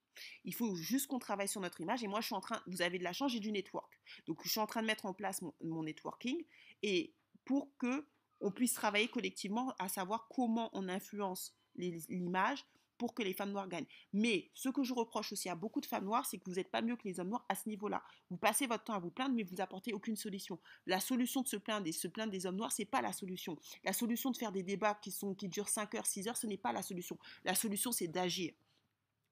Il 0.45 0.53
faut 0.53 0.75
juste 0.75 1.07
qu'on 1.07 1.19
travaille 1.19 1.47
sur 1.47 1.61
notre 1.61 1.81
image. 1.81 2.03
Et 2.03 2.07
moi, 2.07 2.21
je 2.21 2.27
suis 2.27 2.35
en 2.35 2.41
train, 2.41 2.61
vous 2.67 2.81
avez 2.81 2.99
de 2.99 3.03
la 3.03 3.13
chance, 3.13 3.31
j'ai 3.31 3.39
du 3.39 3.51
network. 3.51 3.99
Donc, 4.27 4.39
je 4.43 4.49
suis 4.49 4.59
en 4.59 4.67
train 4.67 4.81
de 4.81 4.87
mettre 4.87 5.05
en 5.05 5.13
place 5.13 5.41
mon, 5.61 5.83
networking 5.83 6.43
et 6.83 7.13
pour 7.45 7.75
que 7.77 8.05
on 8.39 8.51
puisse 8.51 8.73
travailler 8.73 9.07
collectivement 9.07 9.73
à 9.77 9.87
savoir 9.87 10.27
comment 10.27 10.69
on 10.73 10.89
influence 10.89 11.55
l'image 11.75 12.65
pour 13.01 13.15
que 13.15 13.23
les 13.23 13.33
femmes 13.33 13.51
noires 13.51 13.67
gagnent. 13.67 13.87
Mais 14.13 14.51
ce 14.53 14.69
que 14.69 14.83
je 14.83 14.93
reproche 14.93 15.31
aussi 15.31 15.49
à 15.49 15.55
beaucoup 15.55 15.81
de 15.81 15.87
femmes 15.87 16.05
noires, 16.05 16.23
c'est 16.27 16.37
que 16.37 16.43
vous 16.45 16.57
n'êtes 16.57 16.69
pas 16.69 16.83
mieux 16.83 16.95
que 16.95 17.07
les 17.07 17.19
hommes 17.19 17.29
noirs 17.29 17.43
à 17.49 17.55
ce 17.55 17.67
niveau-là. 17.67 18.03
Vous 18.29 18.37
passez 18.37 18.67
votre 18.67 18.83
temps 18.83 18.93
à 18.93 18.99
vous 18.99 19.09
plaindre, 19.09 19.33
mais 19.33 19.41
vous 19.41 19.59
apportez 19.59 19.91
aucune 19.91 20.15
solution. 20.15 20.59
La 20.85 20.99
solution 20.99 21.41
de 21.41 21.47
se 21.47 21.55
plaindre 21.57 21.87
et 21.87 21.93
se 21.93 22.07
plaindre 22.07 22.31
des 22.31 22.45
hommes 22.45 22.57
noirs, 22.57 22.71
c'est 22.71 22.85
pas 22.85 23.01
la 23.01 23.11
solution. 23.11 23.57
La 23.83 23.91
solution 23.91 24.29
de 24.29 24.37
faire 24.37 24.51
des 24.51 24.61
débats 24.61 24.93
qui, 25.01 25.09
sont, 25.09 25.33
qui 25.33 25.49
durent 25.49 25.67
5 25.67 25.95
heures, 25.95 26.05
6 26.05 26.27
heures, 26.27 26.37
ce 26.37 26.45
n'est 26.45 26.57
pas 26.57 26.73
la 26.73 26.83
solution. 26.83 27.17
La 27.43 27.55
solution, 27.55 27.91
c'est 27.91 28.07
d'agir. 28.07 28.53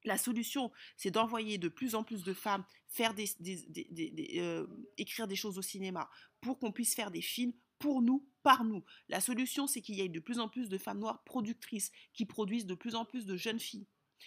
La 0.04 0.18
solution, 0.18 0.72
c'est 0.96 1.10
d'envoyer 1.10 1.58
de 1.58 1.68
plus 1.68 1.94
en 1.94 2.02
plus 2.02 2.22
de 2.22 2.32
femmes 2.32 2.64
faire 2.88 3.14
euh, 3.16 4.66
écrire 4.96 5.26
des 5.26 5.36
choses 5.36 5.58
au 5.58 5.62
cinéma 5.62 6.10
pour 6.40 6.58
qu'on 6.58 6.72
puisse 6.72 6.94
faire 6.94 7.10
des 7.10 7.22
films 7.22 7.52
pour 7.78 8.02
nous, 8.02 8.26
par 8.42 8.64
nous. 8.64 8.84
La 9.08 9.20
solution, 9.20 9.66
c'est 9.66 9.80
qu'il 9.80 9.96
y 9.96 10.00
ait 10.00 10.08
de 10.08 10.20
plus 10.20 10.38
en 10.38 10.48
plus 10.48 10.68
de 10.68 10.78
femmes 10.78 10.98
noires 10.98 11.22
productrices 11.24 11.90
qui 12.12 12.26
produisent 12.26 12.66
de 12.66 12.74
plus 12.74 12.94
en 12.94 13.04
plus 13.04 13.26
de 13.26 13.36
jeunes 13.36 13.60
filles. 13.60 13.86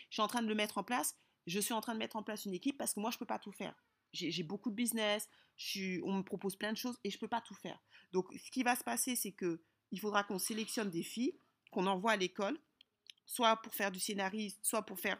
Je 0.09 0.15
suis 0.15 0.21
en 0.21 0.27
train 0.27 0.41
de 0.41 0.47
le 0.47 0.55
mettre 0.55 0.77
en 0.77 0.83
place. 0.83 1.15
Je 1.45 1.59
suis 1.59 1.73
en 1.73 1.81
train 1.81 1.93
de 1.93 1.99
mettre 1.99 2.15
en 2.15 2.23
place 2.23 2.45
une 2.45 2.53
équipe 2.53 2.77
parce 2.77 2.93
que 2.93 2.99
moi, 2.99 3.11
je 3.11 3.17
ne 3.17 3.19
peux 3.19 3.25
pas 3.25 3.39
tout 3.39 3.51
faire. 3.51 3.75
J'ai 4.13 4.43
beaucoup 4.43 4.69
de 4.69 4.75
business, 4.75 5.27
on 6.03 6.13
me 6.13 6.21
propose 6.21 6.55
plein 6.55 6.71
de 6.71 6.77
choses 6.77 6.99
et 7.03 7.09
je 7.09 7.17
ne 7.17 7.19
peux 7.19 7.27
pas 7.27 7.41
tout 7.41 7.55
faire. 7.55 7.79
Donc, 8.11 8.27
ce 8.33 8.51
qui 8.51 8.61
va 8.61 8.75
se 8.75 8.83
passer, 8.83 9.15
c'est 9.15 9.31
que 9.31 9.63
il 9.91 9.99
faudra 9.99 10.23
qu'on 10.23 10.39
sélectionne 10.39 10.89
des 10.89 11.03
filles, 11.03 11.35
qu'on 11.71 11.87
envoie 11.87 12.11
à 12.11 12.17
l'école, 12.17 12.59
soit 13.25 13.57
pour 13.57 13.73
faire 13.73 13.91
du 13.91 13.99
scénariste, 13.99 14.59
soit 14.63 14.83
pour 14.83 14.99
faire 14.99 15.19